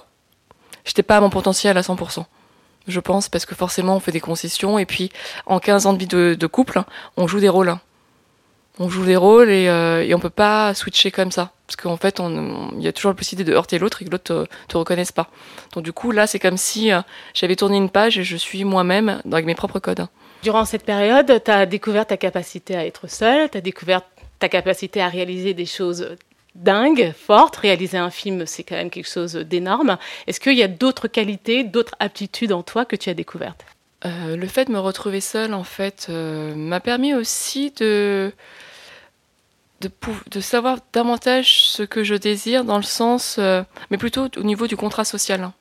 j'étais 0.86 1.03
pas 1.03 1.17
à 1.17 1.19
mon 1.19 1.29
potentiel 1.29 1.77
à 1.77 1.81
100%. 1.81 2.24
Je 2.88 3.00
pense 3.01 3.27
parce 3.27 3.45
que 3.45 3.53
forcément 3.53 3.98
on 3.98 4.00
fait 4.00 4.13
des 4.13 4.21
concessions 4.21 4.79
et 4.79 4.86
puis 4.86 5.12
en 5.45 5.60
15 5.60 5.88
ans 5.88 5.93
de 5.93 6.00
vie 6.00 6.07
de, 6.07 6.48
couple, 6.48 6.83
on 7.17 7.27
joue 7.27 7.41
des 7.41 7.50
rôles. 7.50 7.75
On 8.80 8.90
joue 8.90 9.06
des 9.06 9.16
rôles 9.16 9.50
et, 9.50 9.68
euh, 9.68 10.04
et 10.04 10.13
on 10.16 10.20
peut 10.20 10.30
pas 10.30 10.74
switcher 10.74 11.12
comme 11.12 11.32
ça. 11.32 11.51
Parce 11.68 11.75
qu'en 11.75 11.98
fait, 11.98 12.20
il 12.20 12.82
y 12.82 12.88
a 12.88 12.94
toujours 12.94 13.12
la 13.12 13.16
possibilité 13.16 13.50
de 13.50 13.56
heurter 13.56 13.80
l'autre 13.80 14.01
et 14.01 14.06
que 14.06 14.10
l'autre 14.10 14.24
te, 14.24 14.46
te 14.68 14.78
reconnaisse 14.78 15.12
pas. 15.12 15.28
Donc 15.74 15.84
du 15.84 15.94
coup, 15.94 16.12
là, 16.12 16.28
c'est 16.28 16.40
comme 16.40 16.58
si 16.58 16.92
euh, 16.92 17.01
j'avais 17.34 17.56
tourné 17.56 17.78
une 17.78 17.90
page 17.90 18.18
et 18.18 18.24
je 18.24 18.38
suis 18.38 18.63
moi-même 18.63 19.22
avec 19.32 19.46
mes 19.46 19.56
propres 19.56 19.80
codes. 19.80 20.08
Durant 20.44 20.66
cette 20.66 20.84
période, 20.84 21.42
tu 21.44 21.51
as 21.51 21.66
découvert 21.66 22.06
ta 22.08 22.18
capacité 22.18 22.75
à 22.75 22.86
être 22.86 23.08
seule, 23.08 23.50
tu 23.50 23.58
as 23.58 23.62
découvert 23.62 24.01
ta 24.40 24.50
capacité 24.50 25.01
à 25.01 25.08
réaliser 25.08 25.54
des 25.54 25.68
choses 25.68 26.16
dingues, 26.56 27.13
fortes. 27.16 27.58
Réaliser 27.58 27.98
un 27.98 28.10
film, 28.10 28.46
c'est 28.46 28.63
quand 28.63 28.75
même 28.75 28.90
quelque 28.90 29.10
chose 29.10 29.34
d'énorme. 29.34 29.98
Est-ce 30.28 30.40
qu'il 30.40 30.58
y 30.58 30.63
a 30.63 30.68
d'autres 30.68 31.08
qualités, 31.08 31.63
d'autres 31.63 31.96
aptitudes 32.00 32.51
en 32.51 32.63
toi 32.63 32.86
que 32.86 32.96
tu 32.96 33.10
as 33.10 33.13
découvertes? 33.13 33.66
Euh, 34.05 34.36
Le 34.36 34.48
fait 34.48 34.65
de 34.65 34.72
me 34.72 34.79
retrouver 34.79 35.22
seule, 35.22 35.53
en 35.53 35.63
fait, 35.63 36.08
euh, 36.10 36.55
m'a 36.55 36.79
permis 36.79 37.13
aussi 37.13 37.72
de 37.72 38.31
de, 40.29 40.39
savoir 40.41 40.77
davantage 40.93 41.65
ce 41.67 41.84
que 41.84 42.03
je 42.03 42.15
désire 42.15 42.63
dans 42.63 42.77
le 42.77 42.84
sens, 42.84 43.38
euh, 43.39 43.63
mais 43.89 43.98
plutôt 43.98 44.27
au 44.38 44.43
niveau 44.43 44.67
du 44.67 44.77
contrat 44.77 45.05
social. 45.05 45.51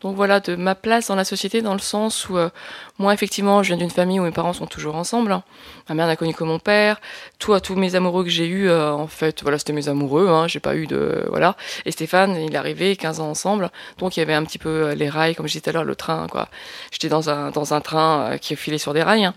Donc 0.00 0.14
voilà, 0.14 0.38
de 0.38 0.54
ma 0.54 0.74
place 0.74 1.08
dans 1.08 1.16
la 1.16 1.24
société 1.24 1.60
dans 1.60 1.72
le 1.72 1.80
sens 1.80 2.28
où 2.28 2.38
euh, 2.38 2.50
moi 2.98 3.12
effectivement 3.12 3.64
je 3.64 3.68
viens 3.68 3.76
d'une 3.76 3.90
famille 3.90 4.20
où 4.20 4.22
mes 4.22 4.30
parents 4.30 4.52
sont 4.52 4.66
toujours 4.66 4.94
ensemble. 4.94 5.40
Ma 5.88 5.94
mère 5.94 6.06
n'a 6.06 6.16
connu 6.16 6.34
que 6.34 6.44
mon 6.44 6.60
père. 6.60 7.00
Toi, 7.38 7.60
tous 7.60 7.74
mes 7.74 7.96
amoureux 7.96 8.22
que 8.22 8.30
j'ai 8.30 8.46
eus, 8.46 8.68
euh, 8.68 8.92
en 8.92 9.08
fait, 9.08 9.42
voilà, 9.42 9.58
c'était 9.58 9.72
mes 9.72 9.88
amoureux. 9.88 10.28
Hein, 10.28 10.46
j'ai 10.46 10.60
pas 10.60 10.76
eu 10.76 10.86
de 10.86 11.26
voilà. 11.30 11.56
Et 11.84 11.90
Stéphane, 11.90 12.36
il 12.36 12.54
est 12.54 12.58
arrivé 12.58 12.94
15 12.96 13.20
ans 13.20 13.30
ensemble, 13.30 13.70
donc 13.98 14.16
il 14.16 14.20
y 14.20 14.22
avait 14.22 14.34
un 14.34 14.44
petit 14.44 14.58
peu 14.58 14.92
les 14.92 15.08
rails, 15.08 15.34
comme 15.34 15.46
je 15.46 15.52
disais 15.52 15.62
tout 15.62 15.70
à 15.70 15.72
l'heure, 15.72 15.84
le 15.84 15.96
train 15.96 16.28
quoi. 16.28 16.48
J'étais 16.92 17.08
dans 17.08 17.28
un 17.30 17.50
dans 17.50 17.74
un 17.74 17.80
train 17.80 18.38
qui 18.40 18.54
filait 18.56 18.78
sur 18.78 18.94
des 18.94 19.02
rails. 19.02 19.24
Hein. 19.24 19.34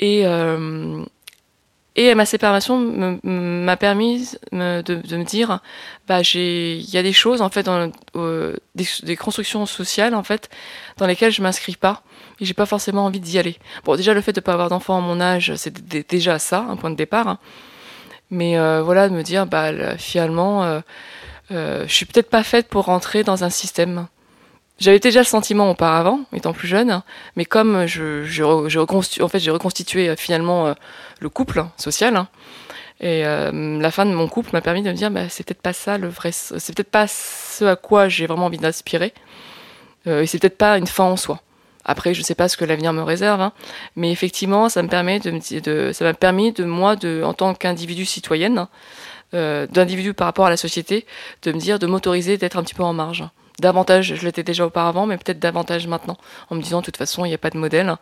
Et 0.00 0.24
Et 2.02 2.14
ma 2.14 2.24
séparation 2.24 2.78
m'a 3.22 3.76
permis 3.76 4.30
de, 4.52 4.56
me 4.58 5.22
dire, 5.22 5.60
bah, 6.08 6.22
il 6.32 6.90
y 6.90 6.96
a 6.96 7.02
des 7.02 7.12
choses 7.12 7.42
en 7.42 7.50
fait, 7.50 7.68
des, 8.74 9.16
constructions 9.16 9.66
sociales 9.66 10.14
en 10.14 10.22
fait, 10.22 10.48
dans 10.96 11.06
lesquelles 11.06 11.30
je 11.30 11.42
m'inscris 11.42 11.76
pas 11.76 12.02
et 12.40 12.46
j'ai 12.46 12.54
pas 12.54 12.64
forcément 12.64 13.04
envie 13.04 13.20
d'y 13.20 13.38
aller. 13.38 13.58
Bon, 13.84 13.96
déjà 13.96 14.14
le 14.14 14.22
fait 14.22 14.32
de 14.32 14.40
pas 14.40 14.54
avoir 14.54 14.70
d'enfant 14.70 14.96
à 14.96 15.02
mon 15.02 15.20
âge, 15.20 15.52
c'est 15.56 15.74
déjà 16.08 16.38
ça, 16.38 16.64
un 16.70 16.76
point 16.76 16.88
de 16.88 16.96
départ. 16.96 17.36
Mais 18.30 18.58
euh, 18.58 18.80
voilà, 18.82 19.10
de 19.10 19.14
me 19.14 19.22
dire, 19.22 19.44
bah, 19.44 19.98
finalement, 19.98 20.64
euh, 20.64 20.80
euh, 21.50 21.84
je 21.86 21.92
suis 21.92 22.06
peut-être 22.06 22.30
pas 22.30 22.44
faite 22.44 22.68
pour 22.68 22.86
rentrer 22.86 23.24
dans 23.24 23.44
un 23.44 23.50
système. 23.50 24.06
J'avais 24.80 24.98
déjà 24.98 25.20
le 25.20 25.26
sentiment 25.26 25.70
auparavant, 25.70 26.20
étant 26.32 26.54
plus 26.54 26.66
jeune, 26.66 27.02
mais 27.36 27.44
comme 27.44 27.86
je, 27.86 28.24
je, 28.24 28.42
en 29.22 29.28
fait, 29.28 29.38
j'ai 29.38 29.50
reconstitué 29.50 30.08
euh, 30.08 30.16
finalement 30.16 30.68
euh, 30.68 30.74
le 31.20 31.28
couple 31.28 31.66
social, 31.76 32.16
hein, 32.16 32.28
et 33.00 33.26
euh, 33.26 33.78
la 33.78 33.90
fin 33.90 34.06
de 34.06 34.12
mon 34.12 34.26
couple 34.26 34.50
m'a 34.54 34.62
permis 34.62 34.82
de 34.82 34.88
me 34.88 34.94
dire, 34.94 35.10
bah, 35.10 35.28
c'est 35.28 35.44
peut-être 35.44 35.60
pas 35.60 35.74
ça 35.74 35.98
le 35.98 36.08
vrai, 36.08 36.32
c'est 36.32 36.74
peut-être 36.74 36.90
pas 36.90 37.06
ce 37.06 37.66
à 37.66 37.76
quoi 37.76 38.08
j'ai 38.08 38.26
vraiment 38.26 38.46
envie 38.46 38.56
d'aspirer, 38.56 39.12
et 40.06 40.26
c'est 40.26 40.38
peut-être 40.38 40.56
pas 40.56 40.78
une 40.78 40.86
fin 40.86 41.04
en 41.04 41.18
soi. 41.18 41.42
Après, 41.84 42.14
je 42.14 42.22
sais 42.22 42.34
pas 42.34 42.48
ce 42.48 42.56
que 42.56 42.64
l'avenir 42.64 42.94
me 42.94 43.02
réserve, 43.02 43.42
hein, 43.42 43.52
mais 43.96 44.10
effectivement, 44.10 44.70
ça 44.70 44.82
me 44.82 44.88
permet 44.88 45.20
de, 45.20 45.92
ça 45.92 46.04
m'a 46.06 46.14
permis 46.14 46.52
de 46.52 46.64
moi, 46.64 46.96
en 47.22 47.34
tant 47.34 47.52
qu'individu 47.52 48.06
citoyenne, 48.06 48.66
d'individu 49.34 50.14
par 50.14 50.26
rapport 50.26 50.46
à 50.46 50.50
la 50.50 50.56
société, 50.56 51.04
de 51.42 51.52
me 51.52 51.58
dire, 51.58 51.78
de 51.78 51.86
m'autoriser 51.86 52.38
d'être 52.38 52.56
un 52.56 52.62
petit 52.62 52.74
peu 52.74 52.82
en 52.82 52.94
marge 52.94 53.24
davantage, 53.60 54.14
je 54.16 54.24
l'étais 54.24 54.42
déjà 54.42 54.66
auparavant, 54.66 55.06
mais 55.06 55.16
peut-être 55.16 55.38
davantage 55.38 55.86
maintenant, 55.86 56.16
en 56.50 56.56
me 56.56 56.62
disant 56.62 56.80
de 56.80 56.84
toute 56.84 56.96
façon, 56.96 57.24
il 57.24 57.28
n'y 57.28 57.34
a 57.34 57.38
pas 57.38 57.50
de 57.50 57.58
modèle. 57.58 57.94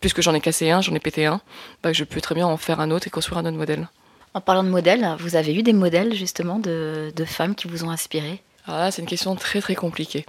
Puisque 0.00 0.20
j'en 0.20 0.34
ai 0.34 0.40
cassé 0.40 0.70
un, 0.70 0.80
j'en 0.80 0.94
ai 0.94 1.00
pété 1.00 1.26
un, 1.26 1.40
bah, 1.82 1.92
je 1.92 2.04
peux 2.04 2.20
très 2.20 2.34
bien 2.34 2.46
en 2.46 2.56
faire 2.56 2.80
un 2.80 2.90
autre 2.90 3.06
et 3.06 3.10
construire 3.10 3.38
un 3.38 3.46
autre 3.46 3.56
modèle. 3.56 3.88
En 4.34 4.40
parlant 4.40 4.62
de 4.62 4.68
modèles, 4.68 5.16
vous 5.18 5.36
avez 5.36 5.54
eu 5.54 5.62
des 5.62 5.72
modèles 5.72 6.14
justement 6.14 6.58
de, 6.58 7.12
femmes 7.26 7.54
qui 7.54 7.66
vous 7.66 7.84
ont 7.84 7.90
inspiré? 7.90 8.42
Alors 8.66 8.80
là, 8.80 8.90
c'est 8.90 9.00
une 9.00 9.08
question 9.08 9.34
très 9.34 9.62
très 9.62 9.74
compliquée. 9.74 10.26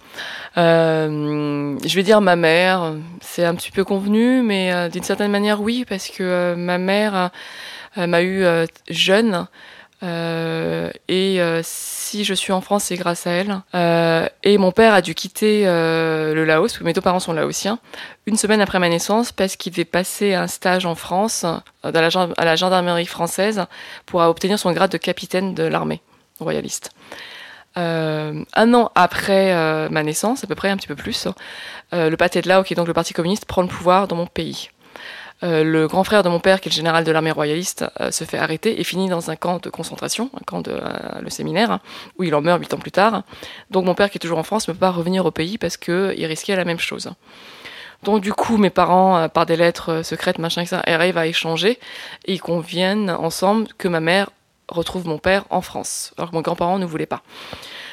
Euh, 0.58 1.78
je 1.86 1.96
vais 1.96 2.04
dire 2.04 2.22
ma 2.22 2.38
mère, 2.38 2.94
c'est 3.20 3.44
un 3.44 3.54
petit 3.54 3.72
peu 3.72 3.84
convenu, 3.84 4.42
mais 4.42 4.72
euh, 4.72 4.88
d'une 4.88 5.04
certaine 5.04 5.30
manière, 5.30 5.62
oui, 5.62 5.86
parce 5.88 6.08
que 6.08 6.24
euh, 6.24 6.56
ma 6.56 6.78
mère 6.78 7.32
m'a 7.98 8.24
eu 8.24 8.46
jeune. 8.90 9.48
Euh, 10.02 10.92
et 11.08 11.42
euh, 11.42 11.62
si 11.64 12.24
je 12.24 12.34
suis 12.34 12.54
en 12.54 12.62
France, 12.62 12.86
c'est 12.86 12.96
grâce 12.96 13.28
à 13.28 13.32
elle. 13.32 13.62
Euh, 13.76 14.28
et 14.44 14.58
mon 14.58 14.72
père 14.72 14.94
a 14.94 15.02
dû 15.02 15.14
quitter 15.14 15.66
le 15.66 16.44
Laos, 16.46 16.74
parce 16.74 16.82
mes 16.82 16.94
deux 16.94 17.02
parents 17.02 17.20
sont 17.20 17.34
laotiens, 17.34 17.80
une 18.26 18.38
semaine 18.38 18.62
après 18.62 18.80
ma 18.80 18.90
naissance, 18.90 19.32
parce 19.32 19.56
qu'il 19.56 19.72
devait 19.72 19.86
passer 19.86 20.34
un 20.34 20.48
stage 20.48 20.86
en 20.86 20.96
France, 20.96 21.46
la, 21.84 22.10
à 22.38 22.46
la 22.46 22.56
gendarmerie 22.56 23.06
française, 23.06 23.66
pour 24.06 24.22
obtenir 24.22 24.58
son 24.58 24.72
grade 24.72 24.92
de 24.92 24.98
capitaine 24.98 25.54
de 25.54 25.64
l'armée 25.64 26.02
royaliste. 26.40 26.92
Euh, 27.78 28.44
un 28.56 28.74
an 28.74 28.92
après 28.96 29.90
ma 29.90 30.04
naissance, 30.04 30.44
à 30.44 30.48
peu 30.48 30.56
près 30.56 30.70
un 30.70 30.78
petit 30.78 30.88
peu 30.88 30.96
plus, 30.96 31.28
le 31.92 32.16
Pâté 32.16 32.42
de 32.42 32.48
Lao, 32.48 32.64
qui 32.64 32.74
est 32.74 32.78
donc 32.78 32.88
le 32.88 32.94
Parti 32.94 33.14
communiste, 33.14 33.46
prend 33.46 33.62
le 33.62 33.68
pouvoir 33.68 34.08
dans 34.08 34.16
mon 34.16 34.28
pays. 34.28 34.70
Euh, 35.44 35.64
le 35.64 35.88
grand 35.88 36.04
frère 36.04 36.24
de 36.24 36.30
mon 36.30 36.40
père, 36.40 36.60
qui 36.60 36.68
est 36.68 36.72
le 36.72 36.76
général 36.76 37.04
de 37.04 37.12
l'armée 37.12 37.32
royaliste, 37.32 37.86
euh, 38.02 38.12
se 38.12 38.26
fait 38.26 38.38
arrêter 38.38 38.80
et 38.80 38.84
finit 38.84 39.08
dans 39.08 39.32
un 39.32 39.36
camp 39.36 39.62
de 39.62 39.70
concentration, 39.70 40.30
un 40.36 40.44
camp 40.46 40.62
de 40.62 40.72
euh, 40.72 41.22
le 41.22 41.30
séminaire, 41.30 41.72
hein, 41.72 41.80
où 42.18 42.24
il 42.24 42.36
en 42.36 42.42
meurt 42.42 42.60
huit 42.60 42.74
ans 42.74 42.78
plus 42.78 42.92
tard. 42.92 43.24
Donc 43.72 43.86
mon 43.86 43.96
père, 43.96 44.10
qui 44.10 44.18
est 44.18 44.20
toujours 44.20 44.40
en 44.40 44.44
France, 44.44 44.68
ne 44.68 44.74
peut 44.74 44.80
pas 44.80 44.92
revenir 44.92 45.26
au 45.26 45.32
pays 45.32 45.58
parce 45.58 45.78
qu'il 45.78 46.26
risquait 46.26 46.56
la 46.56 46.66
même 46.66 46.80
chose. 46.80 47.12
Donc 48.04 48.22
du 48.22 48.34
coup, 48.34 48.58
mes 48.58 48.70
parents, 48.70 49.28
par 49.30 49.46
des 49.46 49.58
lettres 49.58 50.04
secrètes, 50.04 50.40
machin, 50.40 50.66
ça, 50.66 50.82
arrivent 50.86 51.18
à 51.18 51.28
échanger 51.28 51.80
et 52.26 52.34
ils 52.34 52.42
conviennent 52.42 53.10
ensemble 53.10 53.68
que 53.78 53.90
ma 53.90 54.00
mère 54.00 54.30
retrouve 54.70 55.06
mon 55.06 55.18
père 55.18 55.44
en 55.50 55.62
France, 55.62 56.14
alors 56.18 56.30
que 56.30 56.36
mon 56.36 56.42
grand-parent 56.42 56.80
ne 56.80 56.86
voulait 56.86 57.06
pas. 57.06 57.24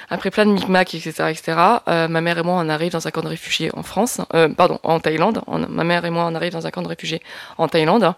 Après 0.09 0.31
plein 0.31 0.47
de 0.47 0.53
micmacs, 0.53 0.95
etc., 0.95 1.31
etc., 1.31 1.59
euh, 1.89 2.09
ma 2.09 2.21
mère 2.21 2.39
et 2.39 2.43
moi, 2.43 2.55
on 2.59 2.69
arrive 2.69 2.93
dans 2.93 3.07
un 3.07 3.11
camp 3.11 3.23
de 3.23 3.29
réfugiés 3.29 3.71
en 3.75 3.83
France, 3.83 4.21
euh, 4.35 4.49
pardon, 4.49 4.79
en 4.83 5.01
Thaïlande. 5.01 5.43
ma 5.69 5.85
mère 5.85 6.05
et 6.05 6.11
moi, 6.11 6.27
on 6.31 6.35
arrive 6.35 6.53
dans 6.53 6.67
un 6.67 6.71
camp 6.71 6.83
de 6.83 6.89
réfugiés 6.89 7.21
en 7.59 7.69
Thaïlande. 7.69 8.15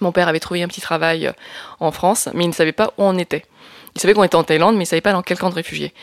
Mon 0.00 0.12
père 0.12 0.28
avait 0.28 0.40
trouvé 0.40 0.62
un 0.62 0.68
petit 0.68 0.80
travail 0.82 1.26
euh, 1.26 1.32
en 1.80 1.90
France, 1.90 2.28
mais 2.34 2.44
il 2.44 2.48
ne 2.48 2.52
savait 2.52 2.72
pas 2.72 2.92
où 2.98 3.04
on 3.04 3.16
était. 3.16 3.44
Il 3.94 4.00
savait 4.00 4.12
qu'on 4.12 4.24
était 4.24 4.36
en 4.36 4.44
Thaïlande, 4.44 4.76
mais 4.76 4.84
il 4.84 4.86
savait 4.86 5.00
pas 5.00 5.12
dans 5.12 5.22
quel 5.22 5.38
camp 5.38 5.48
de 5.48 5.54
réfugiés. 5.54 5.94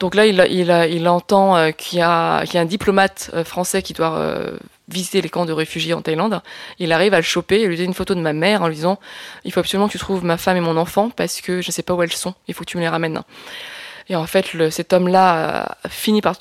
Donc 0.00 0.14
là, 0.14 0.26
il, 0.26 1.08
entend 1.08 1.70
qu'il 1.72 1.98
y 1.98 2.02
a 2.02 2.42
un 2.54 2.64
diplomate 2.64 3.30
français 3.44 3.82
qui 3.82 3.92
doit 3.92 4.18
visiter 4.88 5.22
les 5.22 5.28
camps 5.28 5.46
de 5.46 5.52
réfugiés 5.52 5.94
en 5.94 6.02
Thaïlande. 6.02 6.42
Il 6.78 6.92
arrive 6.92 7.14
à 7.14 7.18
le 7.18 7.22
choper 7.22 7.60
et 7.60 7.66
lui 7.66 7.76
donne 7.76 7.86
une 7.86 7.94
photo 7.94 8.14
de 8.14 8.20
ma 8.20 8.32
mère 8.32 8.62
en 8.62 8.68
lui 8.68 8.74
disant 8.74 8.98
Il 9.44 9.52
faut 9.52 9.60
absolument 9.60 9.86
que 9.86 9.92
tu 9.92 9.98
trouves 9.98 10.24
ma 10.24 10.36
femme 10.36 10.56
et 10.56 10.60
mon 10.60 10.76
enfant 10.76 11.10
parce 11.10 11.40
que 11.40 11.62
je 11.62 11.68
ne 11.68 11.72
sais 11.72 11.82
pas 11.82 11.94
où 11.94 12.02
elles 12.02 12.12
sont, 12.12 12.34
il 12.48 12.54
faut 12.54 12.64
que 12.64 12.70
tu 12.70 12.76
me 12.76 12.82
les 12.82 12.88
ramènes. 12.88 13.22
Et 14.12 14.16
en 14.16 14.26
fait, 14.26 14.46
cet 14.68 14.92
homme-là 14.92 15.74
finit 15.88 16.20
par, 16.20 16.36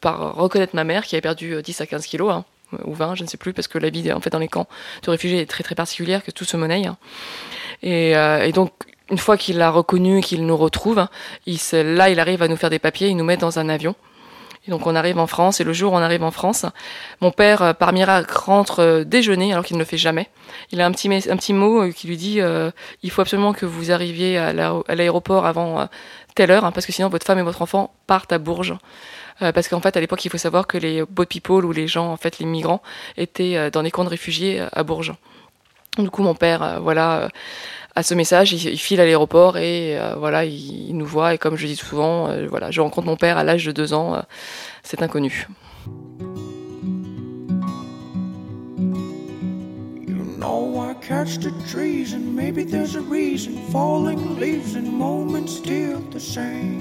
par 0.00 0.36
reconnaître 0.36 0.76
ma 0.76 0.84
mère 0.84 1.04
qui 1.04 1.16
avait 1.16 1.20
perdu 1.20 1.60
10 1.60 1.80
euh, 1.80 1.82
à 1.82 1.86
15 1.88 2.06
kilos, 2.06 2.30
hein, 2.30 2.44
ou 2.84 2.94
20, 2.94 3.16
je 3.16 3.24
ne 3.24 3.28
sais 3.28 3.36
plus, 3.36 3.52
parce 3.52 3.66
que 3.66 3.76
la 3.76 3.90
vie 3.90 4.12
en 4.12 4.20
fait, 4.20 4.30
dans 4.30 4.38
les 4.38 4.46
camps 4.46 4.68
de 5.02 5.10
réfugiés 5.10 5.40
est 5.40 5.50
très 5.50 5.64
très 5.64 5.74
particulière, 5.74 6.22
que 6.22 6.30
tout 6.30 6.44
se 6.44 6.56
monnaie. 6.56 6.86
Hein. 6.86 6.96
Et, 7.82 8.16
euh, 8.16 8.44
et, 8.44 8.52
donc, 8.52 8.70
une 9.10 9.18
fois 9.18 9.36
qu'il 9.36 9.58
l'a 9.58 9.70
reconnu 9.70 10.20
qu'il 10.20 10.46
nous 10.46 10.56
retrouve, 10.56 11.04
il, 11.46 11.58
là, 11.72 12.08
il 12.08 12.20
arrive 12.20 12.40
à 12.40 12.46
nous 12.46 12.54
faire 12.54 12.70
des 12.70 12.78
papiers, 12.78 13.08
il 13.08 13.16
nous 13.16 13.24
met 13.24 13.36
dans 13.36 13.58
un 13.58 13.68
avion. 13.68 13.96
Donc 14.68 14.86
on 14.86 14.94
arrive 14.94 15.18
en 15.18 15.26
France, 15.26 15.60
et 15.60 15.64
le 15.64 15.72
jour 15.72 15.92
où 15.92 15.96
on 15.96 16.00
arrive 16.00 16.22
en 16.22 16.30
France, 16.30 16.66
mon 17.20 17.30
père, 17.30 17.62
euh, 17.62 17.72
par 17.72 17.92
miracle, 17.92 18.32
rentre 18.36 19.02
déjeuner, 19.04 19.52
alors 19.52 19.64
qu'il 19.64 19.76
ne 19.76 19.82
le 19.82 19.86
fait 19.86 19.98
jamais. 19.98 20.28
Il 20.70 20.80
a 20.80 20.86
un 20.86 20.92
petit, 20.92 21.08
un 21.08 21.36
petit 21.36 21.52
mot 21.52 21.90
qui 21.90 22.06
lui 22.06 22.16
dit 22.16 22.40
il 23.02 23.10
faut 23.10 23.22
absolument 23.22 23.52
que 23.52 23.66
vous 23.66 23.90
arriviez 23.90 24.38
à 24.38 24.52
l'aéroport 24.52 25.46
avant 25.46 25.88
telle 26.34 26.50
heure, 26.50 26.64
hein, 26.64 26.72
parce 26.72 26.86
que 26.86 26.92
sinon 26.92 27.08
votre 27.08 27.26
femme 27.26 27.38
et 27.38 27.42
votre 27.42 27.62
enfant 27.62 27.92
partent 28.06 28.32
à 28.32 28.38
Bourges. 28.38 28.76
Euh, 29.40 29.52
parce 29.52 29.68
qu'en 29.68 29.80
fait, 29.80 29.96
à 29.96 30.00
l'époque, 30.00 30.24
il 30.24 30.30
faut 30.30 30.38
savoir 30.38 30.66
que 30.66 30.78
les 30.78 31.04
boat 31.04 31.26
people 31.26 31.64
ou 31.64 31.72
les 31.72 31.88
gens, 31.88 32.12
en 32.12 32.16
fait, 32.16 32.38
les 32.38 32.46
migrants, 32.46 32.82
étaient 33.16 33.56
euh, 33.56 33.70
dans 33.70 33.82
des 33.82 33.90
camps 33.90 34.04
de 34.04 34.08
réfugiés 34.08 34.60
euh, 34.60 34.68
à 34.72 34.82
Bourges. 34.82 35.14
Du 35.98 36.10
coup, 36.10 36.22
mon 36.22 36.34
père, 36.34 36.80
voilà, 36.80 37.28
a 37.94 38.02
ce 38.02 38.14
message, 38.14 38.52
il, 38.52 38.78
file 38.78 39.00
à 39.00 39.04
l'aéroport 39.04 39.56
et 39.58 39.98
voilà, 40.16 40.44
il, 40.44 40.96
nous 40.96 41.06
voit. 41.06 41.34
Et 41.34 41.38
comme 41.38 41.56
je 41.56 41.66
dis 41.66 41.76
souvent, 41.76 42.28
voilà, 42.48 42.70
je 42.70 42.80
rencontre 42.80 43.06
mon 43.06 43.16
père 43.16 43.38
à 43.38 43.44
l'âge 43.44 43.66
de 43.66 43.72
deux 43.72 43.92
ans, 43.92 44.22
c'est 44.82 45.02
inconnu. 45.02 45.46
know 50.42 50.80
I 50.80 50.94
catch 50.94 51.38
the 51.38 51.52
trees, 51.68 52.14
and 52.14 52.34
maybe 52.34 52.64
there's 52.64 52.96
a 52.96 53.00
reason 53.00 53.54
falling 53.70 54.40
leaves 54.40 54.74
and 54.74 54.88
moments 54.92 55.56
still 55.56 56.00
the 56.10 56.18
same. 56.18 56.80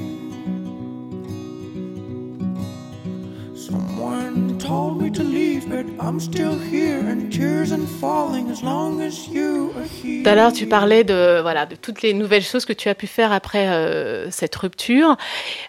Someone 3.56 4.58
told 4.58 5.00
me 5.00 5.12
to 5.12 5.24
leave, 5.24 5.70
but 5.70 5.86
I'm 6.00 6.20
still 6.20 6.58
here, 6.58 7.02
and 7.12 7.32
tears 7.32 7.72
and 7.72 7.88
falling 8.04 8.50
as 8.50 8.64
long 8.64 9.02
as 9.02 9.28
you. 9.28 9.41
Tout 10.02 10.30
à 10.30 10.36
l'heure, 10.36 10.52
tu 10.52 10.68
parlais 10.68 11.04
de 11.04 11.40
voilà 11.42 11.66
de 11.66 11.76
toutes 11.76 12.02
les 12.02 12.14
nouvelles 12.14 12.44
choses 12.44 12.66
que 12.66 12.74
tu 12.74 12.90
as 12.90 12.96
pu 12.96 13.08
faire 13.08 13.32
après 13.32 13.68
euh, 13.68 14.30
cette 14.32 14.56
rupture. 14.56 15.16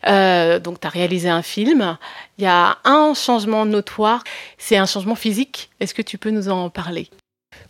Euh, 0.07 0.59
donc, 0.59 0.81
tu 0.81 0.87
as 0.87 0.91
réalisé 0.91 1.29
un 1.29 1.43
film. 1.43 1.97
Il 2.39 2.45
y 2.45 2.47
a 2.47 2.79
un 2.85 3.15
changement 3.15 3.67
notoire, 3.67 4.25
c'est 4.59 4.77
un 4.77 4.87
changement 4.87 5.15
physique. 5.15 5.71
Est-ce 5.81 5.95
que 5.95 6.03
tu 6.03 6.19
peux 6.19 6.31
nous 6.31 6.49
en 6.49 6.71
parler? 6.71 7.09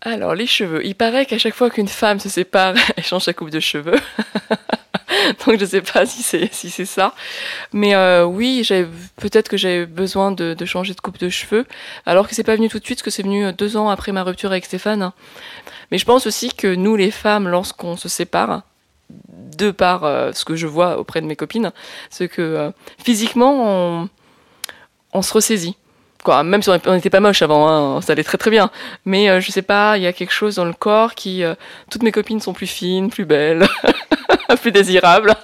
Alors, 0.00 0.34
les 0.34 0.46
cheveux. 0.46 0.84
Il 0.84 0.94
paraît 0.94 1.26
qu'à 1.26 1.38
chaque 1.38 1.54
fois 1.54 1.70
qu'une 1.70 1.88
femme 1.88 2.20
se 2.20 2.28
sépare, 2.28 2.74
elle 2.96 3.04
change 3.04 3.24
sa 3.24 3.32
coupe 3.32 3.50
de 3.50 3.60
cheveux. 3.60 3.98
Donc, 5.46 5.56
je 5.58 5.64
ne 5.64 5.66
sais 5.66 5.82
pas 5.82 6.06
si 6.06 6.22
c'est 6.22 6.52
si 6.52 6.70
c'est 6.70 6.84
ça. 6.84 7.14
Mais 7.72 7.94
euh, 7.94 8.24
oui, 8.24 8.66
peut-être 9.16 9.48
que 9.48 9.56
j'avais 9.56 9.86
besoin 9.86 10.32
de, 10.32 10.56
changer 10.64 10.94
de 10.94 11.00
coupe 11.00 11.18
de 11.18 11.28
cheveux, 11.28 11.66
alors 12.06 12.28
que 12.28 12.34
c'est 12.34 12.44
pas 12.44 12.56
venu 12.56 12.68
tout 12.68 12.78
de 12.78 12.84
suite, 12.84 12.98
parce 12.98 13.04
que 13.04 13.10
c'est 13.10 13.22
venu 13.22 13.46
euh, 13.46 13.52
deux 13.52 13.76
ans 13.76 13.88
après 13.88 14.12
ma 14.12 14.22
rupture 14.22 14.50
avec 14.50 14.64
Stéphane. 14.64 15.12
Mais 15.90 15.98
je 15.98 16.04
pense 16.04 16.26
aussi 16.26 16.52
que 16.54 16.74
nous, 16.74 16.96
les 16.96 17.10
femmes, 17.10 17.48
lorsqu'on 17.48 17.96
se 17.96 18.08
sépare, 18.08 18.62
de 19.58 19.70
par 19.70 20.04
euh, 20.04 20.32
ce 20.32 20.44
que 20.44 20.56
je 20.56 20.66
vois 20.66 20.98
auprès 20.98 21.20
de 21.20 21.26
mes 21.26 21.36
copines, 21.36 21.72
c'est 22.08 22.28
que 22.28 22.72
physiquement, 23.02 24.00
on, 24.02 24.08
on 25.12 25.22
se 25.22 25.32
ressaisit 25.34 25.76
même 26.44 26.62
si 26.62 26.70
on 26.70 26.94
n'était 26.94 27.10
pas 27.10 27.20
moche 27.20 27.42
avant, 27.42 27.68
hein, 27.68 28.00
ça 28.00 28.12
allait 28.12 28.24
très 28.24 28.38
très 28.38 28.50
bien. 28.50 28.70
Mais 29.04 29.28
euh, 29.28 29.40
je 29.40 29.50
sais 29.50 29.62
pas, 29.62 29.96
il 29.96 30.02
y 30.02 30.06
a 30.06 30.12
quelque 30.12 30.32
chose 30.32 30.56
dans 30.56 30.64
le 30.64 30.72
corps 30.72 31.14
qui, 31.14 31.42
euh, 31.42 31.54
toutes 31.90 32.02
mes 32.02 32.12
copines 32.12 32.40
sont 32.40 32.52
plus 32.52 32.66
fines, 32.66 33.10
plus 33.10 33.24
belles, 33.24 33.66
plus 34.60 34.72
désirables, 34.72 35.34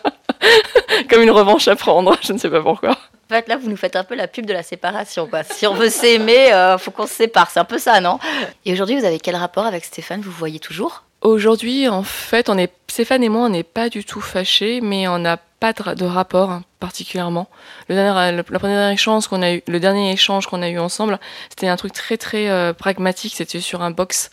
comme 1.10 1.22
une 1.22 1.30
revanche 1.30 1.68
à 1.68 1.76
prendre. 1.76 2.16
Je 2.22 2.32
ne 2.32 2.38
sais 2.38 2.50
pas 2.50 2.60
pourquoi. 2.60 2.90
En 2.90 3.34
fait, 3.34 3.48
là, 3.48 3.56
vous 3.56 3.68
nous 3.68 3.76
faites 3.76 3.96
un 3.96 4.04
peu 4.04 4.14
la 4.14 4.26
pub 4.26 4.46
de 4.46 4.52
la 4.52 4.62
séparation. 4.62 5.28
Si 5.50 5.66
on 5.66 5.74
veut 5.74 5.90
s'aimer, 5.90 6.52
euh, 6.52 6.78
faut 6.78 6.90
qu'on 6.90 7.06
se 7.06 7.14
sépare. 7.14 7.50
C'est 7.50 7.60
un 7.60 7.64
peu 7.64 7.78
ça, 7.78 8.00
non? 8.00 8.18
Et 8.64 8.72
aujourd'hui, 8.72 8.98
vous 8.98 9.04
avez 9.04 9.18
quel 9.18 9.36
rapport 9.36 9.66
avec 9.66 9.84
Stéphane? 9.84 10.22
Vous 10.22 10.30
voyez 10.30 10.58
toujours? 10.58 11.04
Aujourd'hui, 11.20 11.88
en 11.88 12.04
fait, 12.04 12.48
on 12.48 12.56
est 12.56 12.72
Stéphane 12.88 13.22
et 13.24 13.28
moi, 13.28 13.42
on 13.42 13.48
n'est 13.48 13.64
pas 13.64 13.88
du 13.88 14.04
tout 14.04 14.20
fâchés, 14.20 14.80
mais 14.80 15.08
on 15.08 15.18
n'a 15.18 15.38
pas 15.60 15.72
de, 15.72 15.94
de 15.94 16.04
rapport 16.04 16.50
hein, 16.50 16.62
particulièrement. 16.80 17.48
Le 17.88 17.96
dernier, 17.96 18.36
le, 18.36 18.44
le 18.48 18.58
dernier 18.58 18.92
échange 18.92 19.26
qu'on 19.26 19.42
a 19.42 19.54
eu, 19.54 19.62
le 19.66 19.80
dernier 19.80 20.12
échange 20.12 20.46
qu'on 20.46 20.62
a 20.62 20.68
eu 20.68 20.78
ensemble, 20.78 21.18
c'était 21.48 21.68
un 21.68 21.76
truc 21.76 21.92
très 21.92 22.16
très 22.16 22.48
euh, 22.48 22.72
pragmatique. 22.72 23.34
C'était 23.34 23.60
sur 23.60 23.82
un 23.82 23.90
box, 23.90 24.30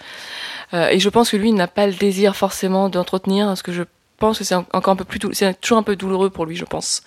euh, 0.73 0.89
et 0.89 0.99
je 0.99 1.09
pense 1.09 1.31
que 1.31 1.37
lui 1.37 1.49
il 1.49 1.55
n'a 1.55 1.67
pas 1.67 1.87
le 1.87 1.93
désir 1.93 2.35
forcément 2.35 2.89
d'entretenir, 2.89 3.47
parce 3.47 3.63
que 3.63 3.71
je 3.71 3.83
pense 4.25 4.39
que 4.39 4.43
c'est 4.43 4.55
encore 4.55 4.93
un 4.93 4.95
peu 4.95 5.05
plus, 5.05 5.19
c'est 5.33 5.59
toujours 5.61 5.77
un 5.77 5.83
peu 5.83 5.95
douloureux 5.95 6.31
pour 6.31 6.45
lui, 6.45 6.55
je 6.55 6.65
pense. 6.65 7.03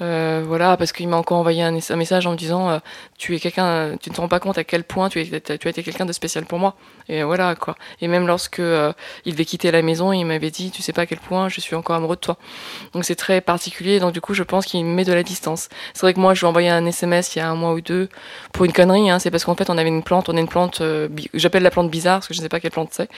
Euh, 0.00 0.42
voilà, 0.44 0.76
parce 0.76 0.92
qu'il 0.92 1.06
m'a 1.06 1.16
encore 1.16 1.38
envoyé 1.38 1.62
un, 1.62 1.70
message 1.70 2.26
en 2.26 2.32
me 2.32 2.36
disant 2.36 2.68
euh, 2.68 2.78
tu 3.16 3.36
es 3.36 3.38
quelqu'un, 3.38 3.96
tu 4.00 4.10
ne 4.10 4.14
te 4.14 4.20
rends 4.20 4.26
pas 4.26 4.40
compte 4.40 4.58
à 4.58 4.64
quel 4.64 4.82
point 4.82 5.08
tu, 5.08 5.20
as 5.20 5.22
été 5.22 5.82
quelqu'un 5.84 6.04
de 6.04 6.12
spécial 6.12 6.46
pour 6.46 6.58
moi. 6.58 6.74
Et 7.08 7.22
voilà 7.22 7.54
quoi. 7.54 7.76
Et 8.00 8.08
même 8.08 8.26
lorsque 8.26 8.58
euh, 8.58 8.92
il 9.24 9.34
devait 9.34 9.44
quitter 9.44 9.70
la 9.70 9.82
maison, 9.82 10.12
il 10.12 10.24
m'avait 10.24 10.50
dit 10.50 10.72
tu 10.72 10.82
sais 10.82 10.92
pas 10.92 11.02
à 11.02 11.06
quel 11.06 11.18
point 11.18 11.48
je 11.48 11.60
suis 11.60 11.76
encore 11.76 11.94
amoureux 11.94 12.16
de 12.16 12.20
toi. 12.20 12.38
Donc 12.92 13.04
c'est 13.04 13.14
très 13.14 13.40
particulier. 13.40 14.00
Donc 14.00 14.12
du 14.12 14.20
coup, 14.20 14.34
je 14.34 14.42
pense 14.42 14.66
qu'il 14.66 14.84
met 14.84 15.04
de 15.04 15.12
la 15.12 15.22
distance. 15.22 15.68
C'est 15.92 16.00
vrai 16.00 16.12
que 16.12 16.20
moi, 16.20 16.34
je 16.34 16.40
lui 16.40 16.46
ai 16.46 16.48
envoyé 16.48 16.70
un 16.70 16.84
SMS 16.86 17.36
il 17.36 17.38
y 17.38 17.42
a 17.42 17.48
un 17.48 17.54
mois 17.54 17.72
ou 17.72 17.80
deux 17.80 18.08
pour 18.52 18.64
une 18.64 18.72
connerie. 18.72 19.10
Hein, 19.10 19.20
c'est 19.20 19.30
parce 19.30 19.44
qu'en 19.44 19.54
fait, 19.54 19.70
on 19.70 19.78
avait 19.78 19.90
une 19.90 20.02
plante, 20.02 20.28
on 20.28 20.36
a 20.36 20.40
une 20.40 20.48
plante, 20.48 20.80
euh, 20.80 21.08
j'appelle 21.34 21.62
la 21.62 21.70
plante 21.70 21.90
bizarre 21.90 22.18
parce 22.18 22.28
que 22.28 22.34
je 22.34 22.40
ne 22.40 22.42
sais 22.42 22.48
pas 22.48 22.58
quelle 22.58 22.72
plante 22.72 22.90
c'est. 22.90 23.08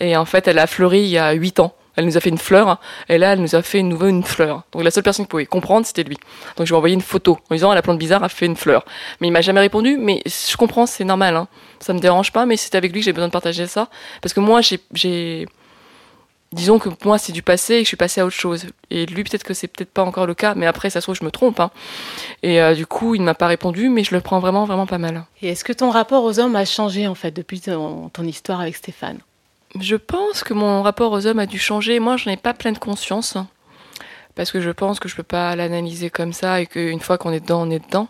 Et 0.00 0.14
en 0.14 0.26
fait, 0.26 0.46
elle 0.46 0.58
a 0.58 0.66
fleuri 0.66 1.00
il 1.00 1.08
y 1.08 1.18
a 1.18 1.32
huit 1.32 1.58
ans. 1.58 1.74
Elle 1.98 2.04
nous 2.04 2.16
a 2.16 2.20
fait 2.20 2.28
une 2.28 2.38
fleur, 2.38 2.78
et 3.08 3.18
là, 3.18 3.32
elle 3.32 3.40
nous 3.40 3.56
a 3.56 3.62
fait 3.62 3.80
une 3.80 3.88
nouvelle 3.88 4.10
une 4.10 4.22
fleur. 4.22 4.62
Donc 4.70 4.84
la 4.84 4.92
seule 4.92 5.02
personne 5.02 5.24
qui 5.24 5.30
pouvait 5.30 5.46
comprendre, 5.46 5.84
c'était 5.84 6.04
lui. 6.04 6.16
Donc 6.56 6.64
je 6.64 6.70
lui 6.70 6.74
ai 6.74 6.76
envoyé 6.76 6.94
une 6.94 7.00
photo 7.00 7.40
en 7.50 7.54
disant, 7.56 7.74
la 7.74 7.82
plante 7.82 7.98
bizarre 7.98 8.22
a 8.22 8.28
fait 8.28 8.46
une 8.46 8.54
fleur. 8.54 8.84
Mais 9.20 9.26
il 9.26 9.32
m'a 9.32 9.40
jamais 9.40 9.58
répondu, 9.58 9.98
mais 9.98 10.22
je 10.24 10.56
comprends, 10.56 10.86
c'est 10.86 11.02
normal, 11.02 11.34
hein. 11.34 11.48
ça 11.80 11.92
me 11.92 11.98
dérange 11.98 12.30
pas, 12.30 12.46
mais 12.46 12.56
c'est 12.56 12.76
avec 12.76 12.92
lui 12.92 13.00
que 13.00 13.04
j'ai 13.04 13.12
besoin 13.12 13.26
de 13.26 13.32
partager 13.32 13.66
ça. 13.66 13.88
Parce 14.22 14.32
que 14.32 14.38
moi, 14.38 14.60
j'ai... 14.94 15.48
Disons 16.52 16.78
que 16.78 16.88
moi, 17.04 17.18
c'est 17.18 17.32
du 17.32 17.42
passé 17.42 17.74
et 17.74 17.78
que 17.78 17.84
je 17.84 17.88
suis 17.88 17.96
passée 17.96 18.20
à 18.20 18.26
autre 18.26 18.36
chose. 18.36 18.66
Et 18.90 19.04
lui, 19.04 19.24
peut-être 19.24 19.42
que 19.42 19.52
c'est 19.52 19.66
peut-être 19.66 19.90
pas 19.90 20.04
encore 20.04 20.24
le 20.24 20.34
cas, 20.34 20.54
mais 20.54 20.66
après, 20.66 20.90
ça 20.90 21.00
se 21.00 21.06
trouve, 21.06 21.16
je 21.16 21.24
me 21.24 21.32
trompe. 21.32 21.58
Hein. 21.58 21.72
Et 22.44 22.62
euh, 22.62 22.74
du 22.74 22.86
coup, 22.86 23.16
il 23.16 23.20
ne 23.22 23.26
m'a 23.26 23.34
pas 23.34 23.48
répondu, 23.48 23.88
mais 23.88 24.04
je 24.04 24.14
le 24.14 24.20
prends 24.20 24.38
vraiment, 24.38 24.64
vraiment 24.66 24.86
pas 24.86 24.98
mal. 24.98 25.24
Et 25.42 25.48
est-ce 25.48 25.64
que 25.64 25.72
ton 25.72 25.90
rapport 25.90 26.22
aux 26.22 26.38
hommes 26.38 26.54
a 26.54 26.64
changé, 26.64 27.08
en 27.08 27.16
fait, 27.16 27.32
depuis 27.32 27.60
ton, 27.60 28.08
ton 28.08 28.22
histoire 28.22 28.60
avec 28.60 28.76
Stéphane? 28.76 29.18
Je 29.80 29.96
pense 29.96 30.44
que 30.44 30.54
mon 30.54 30.82
rapport 30.82 31.12
aux 31.12 31.26
hommes 31.26 31.38
a 31.38 31.46
dû 31.46 31.58
changer. 31.58 32.00
Moi, 32.00 32.16
je 32.16 32.28
n'ai 32.28 32.36
pas 32.36 32.54
pleine 32.54 32.78
conscience. 32.78 33.36
Parce 34.34 34.52
que 34.52 34.60
je 34.60 34.70
pense 34.70 35.00
que 35.00 35.08
je 35.08 35.16
peux 35.16 35.22
pas 35.22 35.56
l'analyser 35.56 36.10
comme 36.10 36.32
ça 36.32 36.60
et 36.60 36.66
qu'une 36.66 37.00
fois 37.00 37.18
qu'on 37.18 37.32
est 37.32 37.40
dedans, 37.40 37.62
on 37.66 37.70
est 37.70 37.84
dedans. 37.84 38.08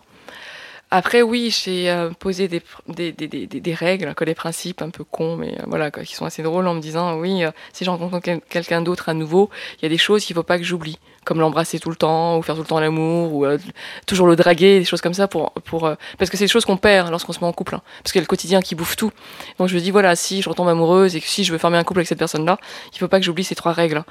Après, 0.91 1.21
oui, 1.21 1.51
j'ai 1.51 1.89
euh, 1.91 2.09
posé 2.09 2.47
des, 2.47 2.63
des, 2.87 3.11
des, 3.11 3.27
des, 3.45 3.73
règles, 3.75 4.15
quoi, 4.15 4.25
des 4.25 4.33
principes 4.33 4.81
un 4.81 4.89
peu 4.89 5.03
cons, 5.03 5.35
mais 5.35 5.53
euh, 5.59 5.63
voilà, 5.67 5.91
quoi, 5.91 6.03
qui 6.03 6.15
sont 6.15 6.25
assez 6.25 6.41
drôles 6.41 6.65
en 6.67 6.73
me 6.73 6.81
disant, 6.81 7.19
oui, 7.19 7.43
euh, 7.43 7.51
si 7.73 7.85
je 7.85 7.91
rencontre 7.91 8.19
quelqu'un 8.49 8.81
d'autre 8.81 9.07
à 9.07 9.13
nouveau, 9.13 9.51
il 9.77 9.83
y 9.83 9.85
a 9.85 9.89
des 9.89 9.99
choses 9.99 10.25
qu'il 10.25 10.35
faut 10.35 10.41
pas 10.41 10.57
que 10.57 10.63
j'oublie, 10.63 10.97
comme 11.25 11.39
l'embrasser 11.41 11.79
tout 11.79 11.91
le 11.91 11.95
temps, 11.95 12.39
ou 12.39 12.41
faire 12.41 12.55
tout 12.55 12.61
le 12.61 12.67
temps 12.67 12.79
l'amour, 12.79 13.33
ou 13.33 13.45
euh, 13.45 13.59
toujours 14.07 14.25
le 14.25 14.35
draguer, 14.35 14.79
des 14.79 14.85
choses 14.85 15.01
comme 15.01 15.13
ça, 15.13 15.27
pour, 15.27 15.51
pour, 15.63 15.85
euh, 15.85 15.93
parce 16.17 16.31
que 16.31 16.37
c'est 16.37 16.45
des 16.45 16.49
choses 16.49 16.65
qu'on 16.65 16.77
perd 16.77 17.11
lorsqu'on 17.11 17.33
se 17.33 17.39
met 17.39 17.45
en 17.45 17.53
couple, 17.53 17.75
hein, 17.75 17.81
parce 18.01 18.11
qu'il 18.11 18.19
y 18.19 18.21
a 18.21 18.25
le 18.25 18.27
quotidien 18.27 18.59
qui 18.61 18.73
bouffe 18.73 18.95
tout. 18.95 19.11
Donc 19.59 19.67
je 19.67 19.75
me 19.75 19.79
dis, 19.79 19.91
voilà, 19.91 20.15
si 20.15 20.41
je 20.41 20.49
retombe 20.49 20.69
amoureuse 20.69 21.15
et 21.15 21.21
que 21.21 21.27
si 21.27 21.43
je 21.43 21.51
veux 21.51 21.59
former 21.59 21.77
un 21.77 21.83
couple 21.83 21.99
avec 21.99 22.07
cette 22.07 22.17
personne-là, 22.17 22.57
il 22.93 22.97
faut 22.97 23.07
pas 23.07 23.19
que 23.19 23.25
j'oublie 23.25 23.43
ces 23.43 23.53
trois 23.53 23.73
règles. 23.73 24.03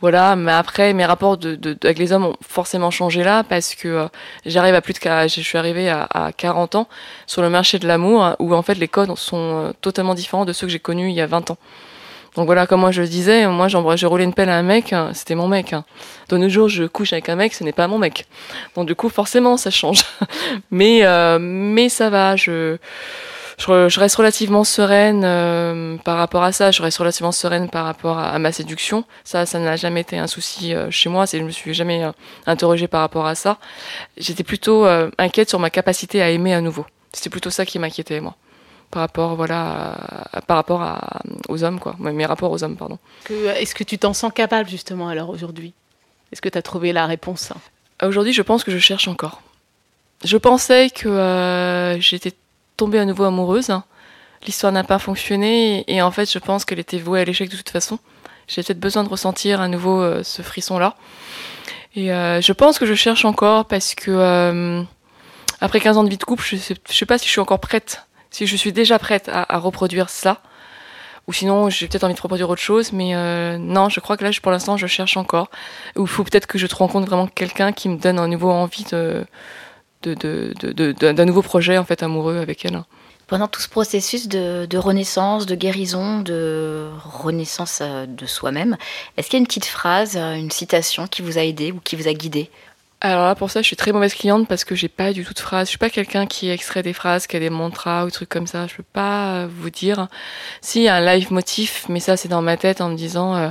Voilà, 0.00 0.36
mais 0.36 0.52
après, 0.52 0.92
mes 0.92 1.06
rapports 1.06 1.38
de, 1.38 1.54
de, 1.54 1.76
avec 1.82 1.98
les 1.98 2.12
hommes 2.12 2.26
ont 2.26 2.36
forcément 2.46 2.90
changé 2.90 3.24
là 3.24 3.44
parce 3.44 3.74
que 3.74 3.88
euh, 3.88 4.06
j'arrive 4.44 4.74
à 4.74 4.82
plus 4.82 4.92
de 4.92 4.98
je 5.00 5.40
suis 5.40 5.56
arrivée 5.56 5.88
à, 5.88 6.06
à 6.12 6.32
40 6.32 6.74
ans 6.74 6.88
sur 7.26 7.40
le 7.40 7.48
marché 7.48 7.78
de 7.78 7.88
l'amour 7.88 8.22
hein, 8.22 8.36
où 8.38 8.54
en 8.54 8.62
fait 8.62 8.74
les 8.74 8.88
codes 8.88 9.16
sont 9.16 9.36
euh, 9.36 9.72
totalement 9.80 10.14
différents 10.14 10.44
de 10.44 10.52
ceux 10.52 10.66
que 10.66 10.72
j'ai 10.72 10.80
connus 10.80 11.08
il 11.08 11.14
y 11.14 11.20
a 11.20 11.26
20 11.26 11.50
ans. 11.50 11.58
Donc 12.36 12.44
voilà, 12.44 12.66
comme 12.66 12.80
moi 12.80 12.90
je 12.90 13.00
le 13.00 13.08
disais, 13.08 13.46
moi 13.46 13.68
j'ai 13.68 14.06
roulé 14.06 14.24
une 14.24 14.34
pelle 14.34 14.50
à 14.50 14.58
un 14.58 14.62
mec, 14.62 14.92
hein, 14.92 15.10
c'était 15.14 15.34
mon 15.34 15.48
mec. 15.48 15.72
Hein. 15.72 15.84
De 16.28 16.36
nos 16.36 16.50
jours, 16.50 16.68
je 16.68 16.84
couche 16.84 17.14
avec 17.14 17.30
un 17.30 17.36
mec, 17.36 17.54
ce 17.54 17.64
n'est 17.64 17.72
pas 17.72 17.88
mon 17.88 17.98
mec. 17.98 18.26
Donc 18.74 18.86
du 18.86 18.94
coup, 18.94 19.08
forcément, 19.08 19.56
ça 19.56 19.70
change. 19.70 20.04
mais 20.70 21.00
euh, 21.04 21.38
mais 21.40 21.88
ça 21.88 22.10
va, 22.10 22.36
je 22.36 22.76
je, 23.58 23.88
je, 23.88 24.00
reste 24.00 24.16
relativement 24.16 24.64
sereine 24.64 25.22
euh, 25.24 25.96
par 25.98 26.18
rapport 26.18 26.42
à 26.42 26.52
ça. 26.52 26.70
Je 26.70 26.82
reste 26.82 26.98
relativement 26.98 27.32
sereine 27.32 27.70
par 27.70 27.84
rapport 27.84 28.18
à, 28.18 28.30
à 28.30 28.38
ma 28.38 28.52
séduction. 28.52 29.04
Ça, 29.24 29.46
ça 29.46 29.58
n'a 29.58 29.76
jamais 29.76 30.02
été 30.02 30.18
un 30.18 30.26
souci 30.26 30.74
euh, 30.74 30.90
chez 30.90 31.08
moi. 31.08 31.24
Je 31.26 31.38
me 31.38 31.50
suis 31.50 31.72
jamais 31.72 32.04
euh, 32.04 32.12
interrogée 32.46 32.86
par 32.86 33.00
rapport 33.00 33.26
à 33.26 33.34
ça. 33.34 33.58
J'étais 34.18 34.44
plutôt 34.44 34.86
inquiète 35.18 35.48
sur 35.48 35.58
ma 35.58 35.70
capacité 35.70 36.22
à 36.22 36.30
aimer 36.30 36.54
à 36.54 36.60
nouveau. 36.60 36.84
C'était 37.12 37.30
plutôt 37.30 37.50
ça 37.50 37.64
qui 37.64 37.78
m'inquiétait 37.78 38.20
moi 38.20 38.36
par 38.92 39.00
rapport 39.00 39.34
voilà 39.34 39.96
à, 40.32 40.40
par 40.42 40.56
rapport 40.56 40.80
à, 40.80 41.20
aux 41.48 41.64
hommes 41.64 41.80
quoi 41.80 41.96
mes 41.98 42.24
rapports 42.24 42.52
aux 42.52 42.62
hommes 42.62 42.76
pardon 42.76 43.00
est-ce 43.28 43.74
que 43.74 43.82
tu 43.82 43.98
t'en 43.98 44.12
sens 44.12 44.32
capable 44.32 44.68
justement 44.68 45.08
alors 45.08 45.28
aujourd'hui? 45.28 45.72
Est-ce 46.30 46.40
que 46.40 46.48
tu 46.48 46.56
as 46.56 46.62
trouvé 46.62 46.92
la 46.92 47.06
réponse? 47.06 47.52
Aujourd'hui 48.00 48.32
je 48.32 48.42
pense 48.42 48.62
que 48.62 48.70
je 48.70 48.78
cherche 48.78 49.08
encore 49.08 49.42
je 50.24 50.36
pensais 50.36 50.88
que 50.90 51.96
j'étais 51.98 52.32
tombée 52.76 52.98
à 52.98 53.04
nouveau 53.04 53.24
amoureuse. 53.24 53.70
L'histoire 54.44 54.72
n'a 54.72 54.84
pas 54.84 54.98
fonctionné 54.98 55.84
et, 55.88 56.02
en 56.02 56.10
fait, 56.10 56.30
je 56.30 56.38
pense 56.38 56.64
qu'elle 56.64 56.78
était 56.78 56.98
vouée 56.98 57.20
à 57.20 57.24
l'échec 57.24 57.50
de 57.50 57.56
toute 57.56 57.70
façon. 57.70 57.98
J'ai 58.46 58.62
peut-être 58.62 58.78
besoin 58.78 59.02
de 59.02 59.08
ressentir 59.08 59.60
à 59.60 59.68
nouveau 59.68 60.00
euh, 60.00 60.22
ce 60.22 60.42
frisson-là. 60.42 60.94
Et 61.96 62.12
euh, 62.12 62.40
je 62.40 62.52
pense 62.52 62.78
que 62.78 62.86
je 62.86 62.94
cherche 62.94 63.24
encore 63.24 63.64
parce 63.64 63.94
que 63.94 64.10
euh, 64.10 64.82
après 65.60 65.80
15 65.80 65.96
ans 65.96 66.04
de 66.04 66.10
vie 66.10 66.18
de 66.18 66.24
couple, 66.24 66.44
je 66.44 66.56
sais, 66.56 66.74
sais 66.84 67.06
pas 67.06 67.18
si 67.18 67.26
je 67.26 67.30
suis 67.30 67.40
encore 67.40 67.58
prête, 67.58 68.06
si 68.30 68.46
je 68.46 68.54
suis 68.54 68.72
déjà 68.72 68.98
prête 68.98 69.28
à, 69.28 69.52
à 69.52 69.58
reproduire 69.58 70.10
ça. 70.10 70.42
Ou 71.26 71.32
sinon, 71.32 71.70
j'ai 71.70 71.88
peut-être 71.88 72.04
envie 72.04 72.14
de 72.14 72.20
reproduire 72.20 72.48
autre 72.50 72.62
chose, 72.62 72.92
mais 72.92 73.16
non, 73.58 73.88
je 73.88 73.98
crois 73.98 74.16
que 74.16 74.22
là, 74.22 74.30
pour 74.40 74.52
l'instant, 74.52 74.76
je 74.76 74.86
cherche 74.86 75.16
encore. 75.16 75.50
Ou 75.96 76.02
il 76.02 76.06
faut 76.06 76.22
peut-être 76.22 76.46
que 76.46 76.56
je 76.56 76.68
te 76.68 76.76
rencontre 76.76 77.08
vraiment 77.08 77.26
quelqu'un 77.26 77.72
qui 77.72 77.88
me 77.88 77.96
donne 77.96 78.20
un 78.20 78.28
nouveau 78.28 78.52
envie 78.52 78.84
de, 78.84 79.26
d'un 80.02 80.14
de, 80.14 80.52
de, 80.72 80.92
de, 80.92 81.24
nouveau 81.24 81.42
projet 81.42 81.78
en 81.78 81.84
fait 81.84 82.02
amoureux 82.02 82.38
avec 82.38 82.64
elle. 82.64 82.82
Pendant 83.26 83.48
tout 83.48 83.60
ce 83.60 83.68
processus 83.68 84.28
de, 84.28 84.76
renaissance, 84.76 85.46
de 85.46 85.56
guérison, 85.56 86.20
de 86.20 86.88
renaissance 87.04 87.82
de 87.82 88.26
soi-même, 88.26 88.76
est-ce 89.16 89.28
qu'il 89.28 89.38
y 89.38 89.40
a 89.40 89.40
une 89.40 89.46
petite 89.46 89.66
phrase, 89.66 90.16
une 90.16 90.50
citation 90.52 91.08
qui 91.08 91.22
vous 91.22 91.36
a 91.36 91.42
aidé 91.42 91.72
ou 91.72 91.80
qui 91.80 91.96
vous 91.96 92.06
a 92.06 92.12
guidé? 92.12 92.50
Alors 93.00 93.26
là, 93.26 93.34
pour 93.34 93.50
ça, 93.50 93.60
je 93.60 93.66
suis 93.66 93.76
très 93.76 93.92
mauvaise 93.92 94.14
cliente 94.14 94.48
parce 94.48 94.64
que 94.64 94.74
j'ai 94.74 94.88
pas 94.88 95.12
du 95.12 95.24
tout 95.24 95.34
de 95.34 95.38
phrases. 95.38 95.66
Je 95.66 95.70
suis 95.70 95.78
pas 95.78 95.90
quelqu'un 95.90 96.26
qui 96.26 96.48
extrait 96.48 96.82
des 96.82 96.92
phrases, 96.92 97.26
qui 97.26 97.36
a 97.36 97.40
des 97.40 97.50
mantras 97.50 98.04
ou 98.04 98.06
des 98.06 98.12
trucs 98.12 98.28
comme 98.28 98.46
ça. 98.46 98.66
Je 98.66 98.76
peux 98.76 98.84
pas 98.84 99.46
vous 99.46 99.70
dire. 99.70 100.08
Si, 100.62 100.80
il 100.80 100.84
y 100.84 100.88
a 100.88 100.94
un 100.94 101.14
live 101.14 101.30
motif, 101.32 101.84
mais 101.88 102.00
ça, 102.00 102.16
c'est 102.16 102.28
dans 102.28 102.42
ma 102.42 102.56
tête 102.56 102.80
en 102.80 102.88
me 102.88 102.96
disant. 102.96 103.36
Euh... 103.36 103.50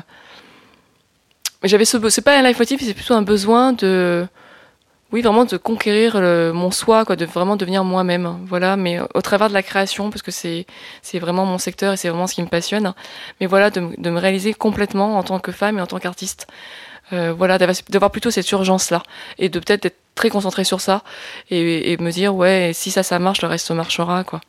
J'avais 1.64 1.86
ce. 1.86 1.98
C'est 2.10 2.24
pas 2.24 2.38
un 2.38 2.42
live 2.42 2.58
motif, 2.58 2.82
c'est 2.84 2.94
plutôt 2.94 3.14
un 3.14 3.22
besoin 3.22 3.74
de 3.74 4.28
oui, 5.16 5.22
vraiment 5.22 5.46
de 5.46 5.56
conquérir 5.56 6.20
le, 6.20 6.52
mon 6.52 6.72
soi, 6.72 7.06
quoi, 7.06 7.16
de 7.16 7.24
vraiment 7.24 7.56
devenir 7.56 7.86
moi-même. 7.86 8.38
Voilà, 8.48 8.76
mais 8.76 9.00
au 9.14 9.22
travers 9.22 9.48
de 9.48 9.54
la 9.54 9.64
création, 9.64 10.10
parce 10.10 10.22
que 10.22 10.30
c'est 10.30 10.66
c'est 11.02 11.20
vraiment 11.20 11.46
mon 11.46 11.58
secteur 11.58 11.94
et 11.94 11.98
c'est 11.98 12.10
vraiment 12.10 12.28
ce 12.28 12.36
qui 12.36 12.42
me 12.42 12.50
passionne. 12.50 12.94
Mais 13.40 13.48
voilà, 13.48 13.70
de, 13.70 13.92
de, 13.98 14.10
me 14.10 14.20
réaliser 14.20 14.54
complètement 14.54 15.18
en 15.18 15.24
tant 15.24 15.40
que 15.40 15.54
femme 15.54 15.78
et 15.78 15.82
en 15.82 15.88
tant 15.88 16.00
qu'artiste. 16.00 16.48
Euh, 17.14 17.32
voilà, 17.32 17.58
d'avoir 17.58 18.12
plutôt 18.12 18.30
cette 18.30 18.52
urgence-là 18.52 19.04
et 19.38 19.48
de 19.48 19.58
peut-être 19.58 19.86
être 19.86 19.96
très 20.16 20.30
concentré 20.30 20.66
sur 20.66 20.82
ça 20.82 21.02
et, 21.50 21.94
et, 21.94 21.98
me 21.98 22.12
dire 22.12 22.36
ouais, 22.36 22.72
si 22.74 22.92
ça, 22.92 23.02
ça 23.02 23.18
marche, 23.18 23.42
le 23.42 23.48
reste 23.48 23.72
marchera, 23.72 24.26
quoi. 24.26 24.42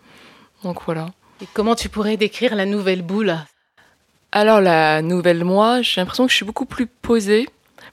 Donc 0.64 0.78
voilà. 0.84 1.06
Et 1.40 1.46
comment 1.54 1.76
tu 1.76 1.88
pourrais 1.88 2.16
décrire 2.16 2.56
la 2.56 2.66
nouvelle 2.66 3.02
boule? 3.02 3.36
Alors 4.32 4.60
la 4.60 5.00
nouvelle 5.00 5.44
moi, 5.44 5.82
j'ai 5.82 6.00
l'impression 6.00 6.24
que 6.26 6.32
je 6.32 6.36
suis 6.36 6.44
beaucoup 6.44 6.66
plus 6.66 6.86
posée 6.88 7.46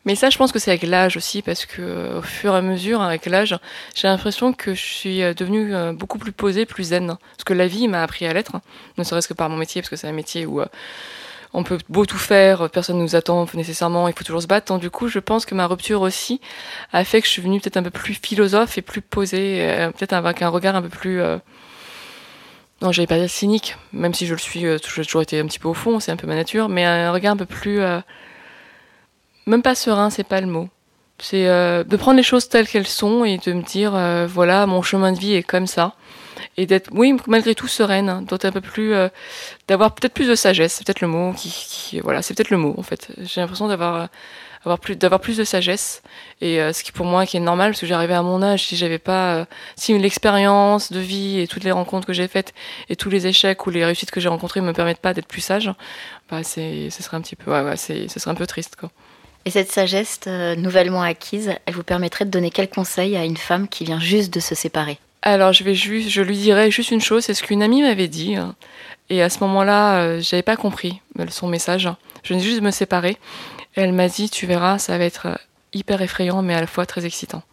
mais 0.05 0.15
ça, 0.15 0.29
je 0.29 0.37
pense 0.37 0.51
que 0.51 0.59
c'est 0.59 0.71
avec 0.71 0.83
l'âge 0.83 1.15
aussi, 1.15 1.41
parce 1.41 1.65
que 1.65 2.17
au 2.17 2.21
fur 2.21 2.53
et 2.53 2.57
à 2.57 2.61
mesure, 2.61 3.01
avec 3.01 3.25
l'âge, 3.25 3.57
j'ai 3.95 4.07
l'impression 4.07 4.51
que 4.51 4.73
je 4.73 4.81
suis 4.81 5.19
devenue 5.35 5.93
beaucoup 5.93 6.17
plus 6.17 6.33
posée, 6.33 6.65
plus 6.65 6.85
zen. 6.85 7.07
Parce 7.07 7.43
que 7.45 7.53
la 7.53 7.67
vie 7.67 7.87
m'a 7.87 8.03
appris 8.03 8.25
à 8.25 8.33
l'être, 8.33 8.53
ne 8.97 9.03
serait-ce 9.03 9.29
que 9.29 9.33
par 9.33 9.49
mon 9.49 9.55
métier, 9.55 9.81
parce 9.81 9.89
que 9.89 9.95
c'est 9.95 10.07
un 10.07 10.13
métier 10.13 10.45
où 10.45 10.61
on 11.53 11.63
peut 11.63 11.77
beau 11.87 12.05
tout 12.05 12.17
faire, 12.17 12.69
personne 12.69 12.97
ne 12.97 13.03
nous 13.03 13.15
attend 13.15 13.45
nécessairement, 13.53 14.07
il 14.09 14.13
faut 14.13 14.25
toujours 14.25 14.41
se 14.41 14.47
battre. 14.47 14.73
Donc 14.73 14.81
du 14.81 14.89
coup, 14.89 15.07
je 15.07 15.19
pense 15.19 15.45
que 15.45 15.55
ma 15.55 15.67
rupture 15.67 16.01
aussi 16.01 16.41
a 16.91 17.05
fait 17.05 17.21
que 17.21 17.27
je 17.27 17.31
suis 17.31 17.41
venue 17.41 17.61
peut-être 17.61 17.77
un 17.77 17.83
peu 17.83 17.91
plus 17.91 18.15
philosophe 18.15 18.77
et 18.77 18.81
plus 18.81 19.01
posée, 19.01 19.87
peut-être 19.95 20.13
avec 20.13 20.41
un 20.41 20.49
regard 20.49 20.75
un 20.75 20.81
peu 20.81 20.89
plus... 20.89 21.21
Euh... 21.21 21.37
non, 22.81 22.91
j'allais 22.91 23.07
pas 23.07 23.19
dire 23.19 23.29
cynique, 23.29 23.77
même 23.93 24.13
si 24.13 24.25
je 24.25 24.33
le 24.33 24.39
suis, 24.39 24.61
j'ai 24.61 24.79
toujours 24.79 25.21
été 25.21 25.39
un 25.39 25.45
petit 25.45 25.59
peu 25.59 25.69
au 25.69 25.73
fond, 25.73 26.01
c'est 26.01 26.11
un 26.11 26.17
peu 26.17 26.27
ma 26.27 26.35
nature, 26.35 26.67
mais 26.67 26.83
un 26.83 27.11
regard 27.13 27.33
un 27.33 27.37
peu 27.37 27.45
plus... 27.45 27.79
Euh 27.79 27.99
même 29.45 29.61
pas 29.61 29.75
serein, 29.75 30.09
c'est 30.09 30.23
pas 30.23 30.41
le 30.41 30.47
mot. 30.47 30.69
C'est 31.19 31.47
euh, 31.47 31.83
de 31.83 31.95
prendre 31.95 32.17
les 32.17 32.23
choses 32.23 32.49
telles 32.49 32.67
qu'elles 32.67 32.87
sont 32.87 33.23
et 33.23 33.37
de 33.37 33.53
me 33.53 33.61
dire, 33.61 33.95
euh, 33.95 34.27
voilà, 34.27 34.65
mon 34.65 34.81
chemin 34.81 35.11
de 35.11 35.19
vie 35.19 35.33
est 35.33 35.43
comme 35.43 35.67
ça. 35.67 35.95
Et 36.57 36.65
d'être, 36.65 36.89
oui, 36.91 37.15
malgré 37.27 37.55
tout 37.55 37.67
sereine, 37.67 38.09
hein, 38.09 38.21
d'être 38.23 38.45
un 38.45 38.51
peu 38.51 38.61
plus, 38.61 38.93
euh, 38.93 39.09
d'avoir 39.67 39.93
peut-être 39.93 40.13
plus 40.13 40.27
de 40.27 40.35
sagesse, 40.35 40.73
c'est 40.73 40.85
peut-être 40.85 41.01
le 41.01 41.07
mot 41.07 41.33
qui, 41.33 41.49
qui 41.49 41.99
voilà, 41.99 42.21
c'est 42.21 42.33
peut-être 42.33 42.49
le 42.49 42.57
mot 42.57 42.75
en 42.77 42.83
fait. 42.83 43.09
J'ai 43.21 43.41
l'impression 43.41 43.67
d'avoir, 43.67 44.09
avoir 44.65 44.79
plus, 44.79 44.95
d'avoir 44.95 45.19
plus 45.19 45.37
de 45.37 45.43
sagesse 45.43 46.01
et 46.41 46.61
euh, 46.61 46.73
ce 46.73 46.83
qui 46.83 46.91
pour 46.91 47.05
moi 47.05 47.25
qui 47.25 47.37
est 47.37 47.41
normal 47.41 47.71
parce 47.71 47.81
que 47.81 47.87
j'arrivais 47.87 48.13
à 48.13 48.21
mon 48.21 48.41
âge, 48.41 48.65
si 48.65 48.77
j'avais 48.77 48.99
pas, 48.99 49.35
euh, 49.35 49.45
si 49.75 49.97
l'expérience 49.97 50.91
de 50.91 50.99
vie 50.99 51.39
et 51.39 51.47
toutes 51.47 51.63
les 51.63 51.71
rencontres 51.71 52.07
que 52.07 52.13
j'ai 52.13 52.27
faites 52.27 52.53
et 52.89 52.95
tous 52.95 53.09
les 53.09 53.27
échecs 53.27 53.65
ou 53.67 53.69
les 53.69 53.83
réussites 53.85 54.11
que 54.11 54.19
j'ai 54.19 54.29
rencontrées 54.29 54.61
me 54.61 54.73
permettent 54.73 55.01
pas 55.01 55.13
d'être 55.13 55.27
plus 55.27 55.41
sage, 55.41 55.71
bah 56.29 56.43
c'est, 56.43 56.89
ce 56.89 57.03
serait 57.03 57.17
un 57.17 57.21
petit 57.21 57.35
peu, 57.35 57.51
ouais, 57.51 57.61
ouais, 57.61 57.77
c'est, 57.77 58.07
ce 58.07 58.19
serait 58.19 58.31
un 58.31 58.35
peu 58.35 58.47
triste 58.47 58.75
quoi. 58.77 58.89
Et 59.45 59.51
cette 59.51 59.71
sagesse 59.71 60.21
euh, 60.27 60.55
nouvellement 60.55 61.01
acquise, 61.01 61.53
elle 61.65 61.73
vous 61.73 61.83
permettrait 61.83 62.25
de 62.25 62.29
donner 62.29 62.49
quel 62.49 62.69
conseil 62.69 63.17
à 63.17 63.25
une 63.25 63.37
femme 63.37 63.67
qui 63.67 63.83
vient 63.83 63.99
juste 63.99 64.33
de 64.33 64.39
se 64.39 64.55
séparer? 64.55 64.99
Alors, 65.21 65.53
je, 65.53 65.63
vais 65.63 65.73
juste, 65.73 66.15
lui 66.17 66.37
dirais 66.37 66.69
juste 66.69 66.91
une 66.91 67.01
chose, 67.01 67.23
c'est 67.23 67.33
ce 67.33 67.43
qu'une 67.43 67.63
amie 67.63 67.81
m'avait 67.81 68.09
dit. 68.09 68.35
hein. 68.35 68.55
Et 69.09 69.21
à 69.21 69.29
ce 69.29 69.39
moment-là, 69.39 70.01
euh, 70.01 70.21
j'avais 70.21 70.43
pas 70.43 70.57
compris 70.57 71.01
euh, 71.19 71.25
son 71.29 71.47
message. 71.47 71.89
Je 72.23 72.33
venais 72.33 72.43
juste 72.43 72.59
de 72.59 72.65
me 72.65 72.71
séparer. 72.71 73.17
Elle 73.75 73.93
m'a 73.93 74.07
dit, 74.07 74.29
tu 74.29 74.45
verras, 74.45 74.79
ça 74.79 74.97
va 74.97 75.05
être 75.05 75.27
euh, 75.27 75.35
hyper 75.73 76.01
effrayant, 76.01 76.41
mais 76.41 76.53
à 76.53 76.61
la 76.61 76.67
fois 76.67 76.85
très 76.85 77.05
excitant. 77.05 77.43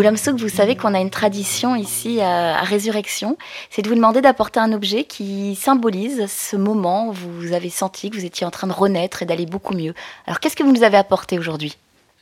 Boulamsouk, 0.00 0.38
vous 0.38 0.48
savez 0.48 0.76
qu'on 0.76 0.94
a 0.94 0.98
une 0.98 1.10
tradition 1.10 1.76
ici 1.76 2.22
à, 2.22 2.62
Résurrection, 2.62 3.36
c'est 3.68 3.82
de 3.82 3.88
vous 3.90 3.94
demander 3.94 4.22
d'apporter 4.22 4.58
un 4.58 4.72
objet 4.72 5.04
qui 5.04 5.54
symbolise 5.56 6.24
ce 6.26 6.56
moment 6.56 7.08
où 7.08 7.12
vous 7.12 7.52
avez 7.52 7.68
senti 7.68 8.08
que 8.08 8.16
vous 8.16 8.24
étiez 8.24 8.46
en 8.46 8.50
train 8.50 8.66
de 8.66 8.72
renaître 8.72 9.22
et 9.22 9.26
d'aller 9.26 9.44
beaucoup 9.44 9.74
mieux. 9.74 9.92
Alors 10.26 10.40
qu'est-ce 10.40 10.56
que 10.56 10.62
vous 10.62 10.72
nous 10.72 10.84
avez 10.84 10.96
apporté 10.96 11.38
aujourd'hui? 11.38 11.76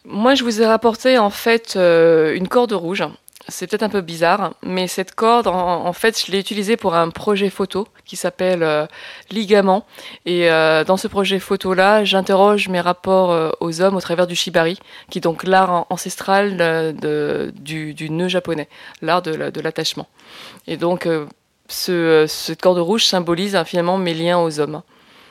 Moi, 0.05 0.35
je 0.35 0.43
vous 0.43 0.61
ai 0.61 0.67
rapporté 0.67 1.19
en 1.19 1.31
fait 1.31 1.75
euh, 1.77 2.35
une 2.35 2.49
corde 2.49 2.73
rouge. 2.73 3.05
C'est 3.51 3.67
peut-être 3.67 3.83
un 3.83 3.89
peu 3.89 4.03
bizarre, 4.03 4.53
mais 4.63 4.87
cette 4.89 5.15
corde, 5.15 5.47
en, 5.47 5.93
fait, 5.95 6.23
je 6.23 6.31
l'ai 6.31 6.39
utilisée 6.39 6.77
pour 6.77 6.95
un 6.95 7.09
projet 7.09 7.49
photo 7.49 7.89
qui 8.05 8.15
s'appelle 8.17 8.63
euh, 8.63 8.87
Ligament. 9.31 9.87
Et 10.27 10.51
euh, 10.51 10.85
dans 10.85 10.99
ce 10.99 11.09
projet 11.09 11.39
photo-là, 11.39 12.05
j'interroge 12.05 12.69
mes 12.69 12.81
rapports 12.83 13.33
euh, 13.33 13.51
aux 13.61 13.81
hommes 13.81 13.97
au 13.97 14.01
travers 14.03 14.27
du 14.27 14.35
shibari, 14.37 14.79
qui 15.11 15.19
est 15.19 15.23
donc 15.23 15.45
l'art 15.45 15.71
an- 15.73 15.87
ancestral 15.89 16.59
du, 17.55 18.11
nœud 18.11 18.29
japonais, 18.29 18.69
l'art 19.01 19.23
de, 19.23 19.35
la- 19.35 19.51
de 19.51 19.61
l'attachement. 19.63 20.09
Et 20.67 20.77
donc, 20.77 21.09
ce, 21.69 22.27
cette 22.29 22.61
corde 22.61 22.79
rouge 22.79 23.07
symbolise 23.07 23.57
hein, 23.57 23.65
finalement 23.65 23.97
mes 23.97 24.13
liens 24.13 24.39
aux 24.39 24.61
hommes, 24.61 24.83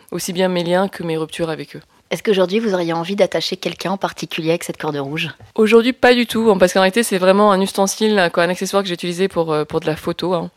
aussi 0.09 0.33
bien 0.33 0.47
mes 0.47 0.63
liens 0.63 0.87
que 0.87 1.03
mes 1.03 1.17
ruptures 1.17 1.51
avec 1.51 1.75
eux. 1.75 1.81
Est-ce 2.09 2.23
qu'aujourd'hui 2.23 2.59
vous 2.59 2.73
auriez 2.73 2.93
envie 2.93 3.15
d'attacher 3.17 3.57
quelqu'un 3.57 3.91
en 3.91 3.97
particulier 3.97 4.49
avec 4.49 4.63
cette 4.63 4.77
corde 4.77 4.95
rouge? 4.95 5.29
Aujourd'hui, 5.55 5.91
pas 5.91 6.13
du 6.13 6.25
tout, 6.25 6.49
hein, 6.49 6.57
parce 6.57 6.71
qu'en 6.73 6.79
réalité, 6.79 7.03
c'est 7.03 7.17
vraiment 7.17 7.51
un 7.51 7.59
ustensile, 7.59 8.29
quoi, 8.33 8.43
un 8.43 8.49
accessoire 8.49 8.81
que 8.81 8.87
j'ai 8.87 8.93
utilisé 8.93 9.27
pour, 9.27 9.51
euh, 9.51 9.65
pour 9.65 9.81
de 9.81 9.87
la 9.87 9.95
photo. 9.95 10.33
hein. 10.33 10.49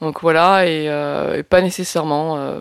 Donc 0.00 0.20
voilà, 0.20 0.66
et, 0.66 0.88
euh, 0.88 1.38
et 1.38 1.42
pas 1.42 1.62
nécessairement, 1.62 2.36
euh, 2.36 2.60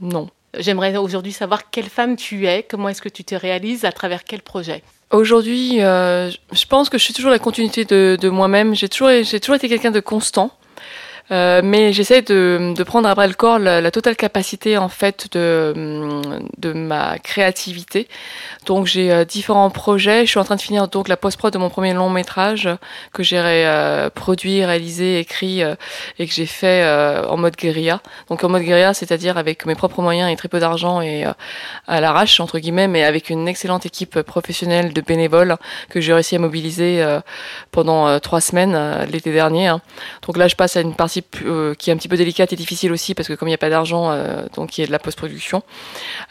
non. 0.00 0.28
J'aimerais 0.58 0.96
aujourd'hui 0.96 1.32
savoir 1.32 1.70
quelle 1.70 1.88
femme 1.88 2.16
tu 2.16 2.46
es, 2.46 2.62
comment 2.62 2.88
est-ce 2.88 3.02
que 3.02 3.08
tu 3.08 3.24
te 3.24 3.34
réalises, 3.34 3.84
à 3.84 3.92
travers 3.92 4.24
quel 4.24 4.42
projet? 4.42 4.82
Aujourd'hui, 5.10 5.80
euh, 5.80 6.30
je 6.30 6.66
pense 6.68 6.88
que 6.88 6.98
je 6.98 7.04
suis 7.04 7.14
toujours 7.14 7.30
la 7.30 7.38
continuité 7.38 7.84
de, 7.84 8.18
de 8.20 8.28
moi-même. 8.28 8.74
J'ai 8.74 8.88
toujours, 8.88 9.10
j'ai 9.22 9.38
toujours 9.40 9.56
été 9.56 9.68
quelqu'un 9.68 9.92
de 9.92 10.00
constant. 10.00 10.50
Euh, 11.30 11.62
mais 11.64 11.92
j'essaie 11.94 12.20
de, 12.20 12.74
prendre 12.84 13.08
à 13.08 13.14
bras 13.14 13.26
le 13.26 13.32
corps 13.32 13.58
la, 13.58 13.90
totale 13.90 14.14
capacité 14.14 14.76
en 14.76 14.90
fait 14.90 15.28
de, 15.32 15.72
de 16.58 16.72
ma 16.72 17.18
créativité. 17.18 18.08
Donc 18.66 18.86
j'ai 18.86 19.10
euh, 19.10 19.24
différents 19.24 19.70
projets. 19.70 20.26
Je 20.26 20.30
suis 20.30 20.40
en 20.40 20.44
train 20.44 20.56
de 20.56 20.60
finir 20.60 20.88
donc 20.88 21.08
la 21.08 21.16
post-prod 21.16 21.52
de 21.52 21.58
mon 21.58 21.70
premier 21.70 21.94
long 21.94 22.10
métrage 22.10 22.68
que 23.12 23.22
j'ai 23.22 23.38
euh, 23.38 24.10
produit, 24.10 24.64
réalisé, 24.64 25.18
écrit 25.18 25.62
euh, 25.62 25.74
et 26.18 26.26
que 26.26 26.32
j'ai 26.32 26.46
fait 26.46 26.84
en 27.28 27.36
mode 27.36 27.56
guérilla. 27.56 28.00
Donc 28.28 28.44
en 28.44 28.48
mode 28.48 28.62
guérilla, 28.62 28.94
c'est-à-dire 28.94 29.38
avec 29.38 29.64
mes 29.66 29.74
propres 29.74 30.02
moyens 30.02 30.30
et 30.30 30.36
très 30.36 30.48
peu 30.48 30.60
d'argent 30.60 31.00
et 31.00 31.24
à 31.86 32.00
l'arrache 32.00 32.40
entre 32.40 32.58
guillemets, 32.58 32.88
mais 32.88 33.04
avec 33.04 33.30
une 33.30 33.48
excellente 33.48 33.86
équipe 33.86 34.20
professionnelle 34.22 34.92
de 34.92 35.00
bénévoles 35.00 35.56
que 35.88 36.00
j'ai 36.00 36.12
réussi 36.12 36.36
à 36.36 36.38
mobiliser 36.38 37.04
pendant 37.70 38.18
trois 38.20 38.40
semaines 38.40 39.06
l'été 39.10 39.32
dernier. 39.32 39.68
hein. 39.68 39.80
Donc 40.26 40.36
là, 40.36 40.48
je 40.48 40.56
passe 40.56 40.76
à 40.76 40.80
une 40.80 40.94
partie 40.94 41.13
euh, 41.44 41.74
qui 41.74 41.90
est 41.90 41.92
un 41.92 41.96
petit 41.96 42.08
peu 42.08 42.16
délicate 42.16 42.52
et 42.52 42.56
difficile 42.56 42.92
aussi 42.92 43.14
parce 43.14 43.28
que 43.28 43.34
comme 43.34 43.48
il 43.48 43.50
n'y 43.50 43.56
a 43.56 43.58
pas 43.58 43.70
d'argent, 43.70 44.10
euh, 44.10 44.44
donc 44.56 44.76
il 44.76 44.80
y 44.80 44.84
a 44.84 44.86
de 44.86 44.92
la 44.92 44.98
post-production. 44.98 45.62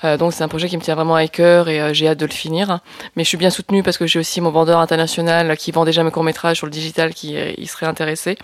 Euh, 0.04 0.18
donc 0.18 0.34
c'est 0.34 0.44
un 0.44 0.48
projet 0.48 0.68
qui 0.68 0.78
me 0.78 0.82
tient 0.82 0.96
vraiment 0.96 1.16
à 1.16 1.28
cœur 1.28 1.70
et 1.70 1.94
j'ai 1.94 2.08
hâte 2.08 2.20
de 2.20 2.26
le 2.26 2.32
finir. 2.32 2.80
Mais 3.16 3.24
je 3.24 3.30
suis 3.30 3.38
bien 3.38 3.50
soutenue 3.50 3.84
parce 3.84 3.98
que 3.98 4.08
j'ai 4.08 4.20
aussi 4.20 4.42
mon 4.42 4.52
vendeur 4.52 4.80
international 4.80 5.56
qui 5.58 5.72
vend 5.72 5.86
déjà 5.86 6.04
mes 6.04 6.12
courts 6.12 6.24
métrages 6.24 6.58
sur 6.58 6.66
le 6.68 6.72
digital 6.72 7.14
qui 7.14 7.36
il 7.58 7.68
serait 7.68 7.86
intéressé. 7.86 8.38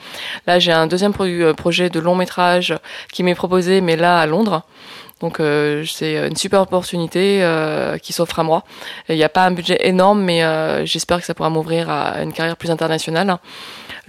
Là, 0.47 0.59
j'ai 0.59 0.71
un 0.71 0.87
deuxième 0.87 1.13
pro- 1.13 1.53
projet 1.55 1.89
de 1.89 1.99
long 1.99 2.15
métrage 2.15 2.75
qui 3.11 3.23
m'est 3.23 3.35
proposé, 3.35 3.81
mais 3.81 3.95
là 3.95 4.19
à 4.19 4.25
Londres. 4.25 4.63
Donc 5.19 5.41
c'est 5.85 6.27
une 6.27 6.37
super 6.37 6.61
opportunité 6.61 7.45
qui 8.01 8.13
s'offre 8.13 8.39
à 8.39 8.43
moi. 8.43 8.63
Il 9.09 9.15
n'y 9.15 9.23
a 9.23 9.29
pas 9.29 9.45
un 9.45 9.51
budget 9.51 9.77
énorme, 9.87 10.21
mais 10.21 10.41
j'espère 10.85 11.19
que 11.19 11.25
ça 11.25 11.33
pourra 11.33 11.49
m'ouvrir 11.49 11.89
à 11.89 12.23
une 12.23 12.31
carrière 12.31 12.55
plus 12.55 12.71
internationale. 12.71 13.37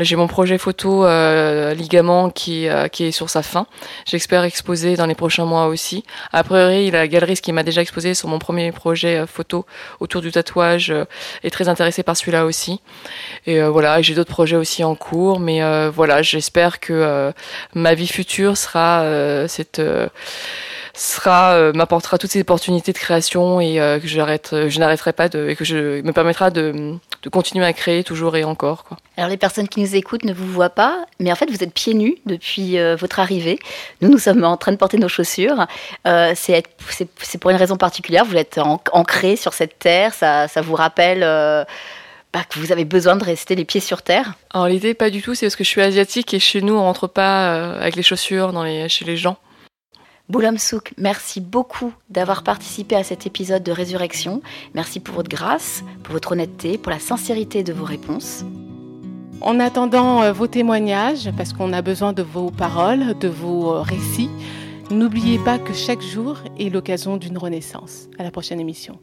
J'ai 0.00 0.16
mon 0.16 0.28
projet 0.28 0.56
photo 0.56 1.04
euh, 1.04 1.74
Ligament 1.74 2.30
qui, 2.30 2.68
euh, 2.68 2.88
qui 2.88 3.04
est 3.04 3.10
sur 3.10 3.28
sa 3.28 3.42
fin. 3.42 3.66
J'espère 4.06 4.44
exposer 4.44 4.96
dans 4.96 5.04
les 5.04 5.14
prochains 5.14 5.44
mois 5.44 5.66
aussi. 5.66 6.04
A 6.32 6.42
priori, 6.42 6.90
la 6.90 7.06
galeriste 7.06 7.44
qui 7.44 7.52
m'a 7.52 7.62
déjà 7.62 7.82
exposé 7.82 8.14
sur 8.14 8.26
mon 8.28 8.38
premier 8.38 8.72
projet 8.72 9.18
euh, 9.18 9.26
photo 9.26 9.66
autour 10.00 10.22
du 10.22 10.32
tatouage 10.32 10.90
euh, 10.90 11.04
est 11.44 11.50
très 11.50 11.68
intéressée 11.68 12.02
par 12.02 12.16
celui-là 12.16 12.46
aussi. 12.46 12.80
Et 13.46 13.60
euh, 13.60 13.68
voilà, 13.68 14.00
j'ai 14.00 14.14
d'autres 14.14 14.32
projets 14.32 14.56
aussi 14.56 14.82
en 14.84 14.94
cours, 14.94 15.38
mais 15.38 15.60
voilà, 15.90 16.22
j'espère 16.22 16.80
que 16.80 17.32
ma 17.74 17.94
vie 17.94 18.06
future 18.06 18.56
sera 18.56 19.04
cette 19.48 19.80
sera 20.94 21.52
euh, 21.52 21.72
m'apportera 21.72 22.18
toutes 22.18 22.30
ces 22.30 22.40
opportunités 22.40 22.92
de 22.92 22.98
création 22.98 23.60
et 23.60 23.80
euh, 23.80 23.98
que 23.98 24.06
j'arrête 24.06 24.54
je 24.68 24.78
n'arrêterai 24.78 25.12
pas 25.12 25.28
de 25.28 25.48
et 25.48 25.56
que 25.56 25.64
je 25.64 26.00
me 26.02 26.12
permettra 26.12 26.50
de, 26.50 26.94
de 27.22 27.28
continuer 27.28 27.64
à 27.64 27.72
créer 27.72 28.04
toujours 28.04 28.36
et 28.36 28.44
encore 28.44 28.84
quoi. 28.84 28.96
Alors 29.16 29.30
les 29.30 29.36
personnes 29.36 29.68
qui 29.68 29.80
nous 29.80 29.94
écoutent 29.94 30.24
ne 30.24 30.32
vous 30.32 30.46
voient 30.46 30.70
pas, 30.70 31.04
mais 31.18 31.30
en 31.30 31.34
fait 31.34 31.50
vous 31.50 31.62
êtes 31.62 31.72
pieds 31.74 31.94
nus 31.94 32.16
depuis 32.26 32.78
euh, 32.78 32.96
votre 32.96 33.20
arrivée. 33.20 33.58
Nous, 34.00 34.08
nous 34.08 34.18
sommes 34.18 34.44
en 34.44 34.56
train 34.56 34.72
de 34.72 34.76
porter 34.76 34.98
nos 34.98 35.08
chaussures. 35.08 35.66
Euh, 36.06 36.32
c'est 36.34 36.64
pour 37.38 37.50
une 37.50 37.56
raison 37.56 37.76
particulière, 37.76 38.24
vous 38.24 38.36
êtes 38.36 38.58
an- 38.58 38.82
ancré 38.92 39.36
sur 39.36 39.52
cette 39.54 39.78
terre, 39.78 40.14
ça, 40.14 40.48
ça 40.48 40.60
vous 40.60 40.74
rappelle 40.74 41.22
euh, 41.22 41.64
bah, 42.32 42.40
que 42.48 42.58
vous 42.58 42.72
avez 42.72 42.84
besoin 42.84 43.16
de 43.16 43.24
rester 43.24 43.54
les 43.54 43.64
pieds 43.64 43.80
sur 43.80 44.02
terre. 44.02 44.34
Alors 44.52 44.68
l'idée 44.68 44.94
pas 44.94 45.10
du 45.10 45.20
tout, 45.22 45.34
c'est 45.34 45.46
parce 45.46 45.56
que 45.56 45.64
je 45.64 45.68
suis 45.68 45.82
asiatique 45.82 46.32
et 46.34 46.38
chez 46.38 46.62
nous 46.62 46.74
on 46.74 46.82
rentre 46.82 47.06
pas 47.08 47.54
euh, 47.54 47.80
avec 47.80 47.96
les 47.96 48.02
chaussures 48.02 48.52
dans 48.52 48.62
les 48.64 48.88
chez 48.88 49.04
les 49.04 49.16
gens. 49.16 49.36
Boulam 50.30 50.58
Souk, 50.58 50.94
merci 50.96 51.40
beaucoup 51.40 51.92
d'avoir 52.08 52.44
participé 52.44 52.94
à 52.94 53.02
cet 53.02 53.26
épisode 53.26 53.64
de 53.64 53.72
Résurrection. 53.72 54.42
Merci 54.74 55.00
pour 55.00 55.16
votre 55.16 55.28
grâce, 55.28 55.82
pour 56.04 56.12
votre 56.12 56.30
honnêteté, 56.30 56.78
pour 56.78 56.92
la 56.92 57.00
sincérité 57.00 57.64
de 57.64 57.72
vos 57.72 57.84
réponses. 57.84 58.44
En 59.40 59.58
attendant 59.58 60.22
euh, 60.22 60.32
vos 60.32 60.46
témoignages, 60.46 61.32
parce 61.36 61.52
qu'on 61.52 61.72
a 61.72 61.82
besoin 61.82 62.12
de 62.12 62.22
vos 62.22 62.52
paroles, 62.52 63.18
de 63.18 63.26
vos 63.26 63.74
euh, 63.74 63.80
récits, 63.80 64.30
n'oubliez 64.92 65.40
pas 65.40 65.58
que 65.58 65.74
chaque 65.74 66.00
jour 66.00 66.36
est 66.60 66.68
l'occasion 66.68 67.16
d'une 67.16 67.36
renaissance. 67.36 68.08
À 68.16 68.22
la 68.22 68.30
prochaine 68.30 68.60
émission. 68.60 69.00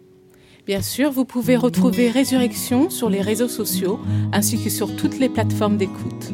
Bien 0.65 0.81
sûr, 0.81 1.11
vous 1.11 1.25
pouvez 1.25 1.57
retrouver 1.57 2.09
Résurrection 2.09 2.89
sur 2.89 3.09
les 3.09 3.21
réseaux 3.21 3.49
sociaux 3.49 3.99
ainsi 4.31 4.63
que 4.63 4.69
sur 4.69 4.95
toutes 4.95 5.19
les 5.19 5.27
plateformes 5.27 5.75
d'écoute. 5.75 6.31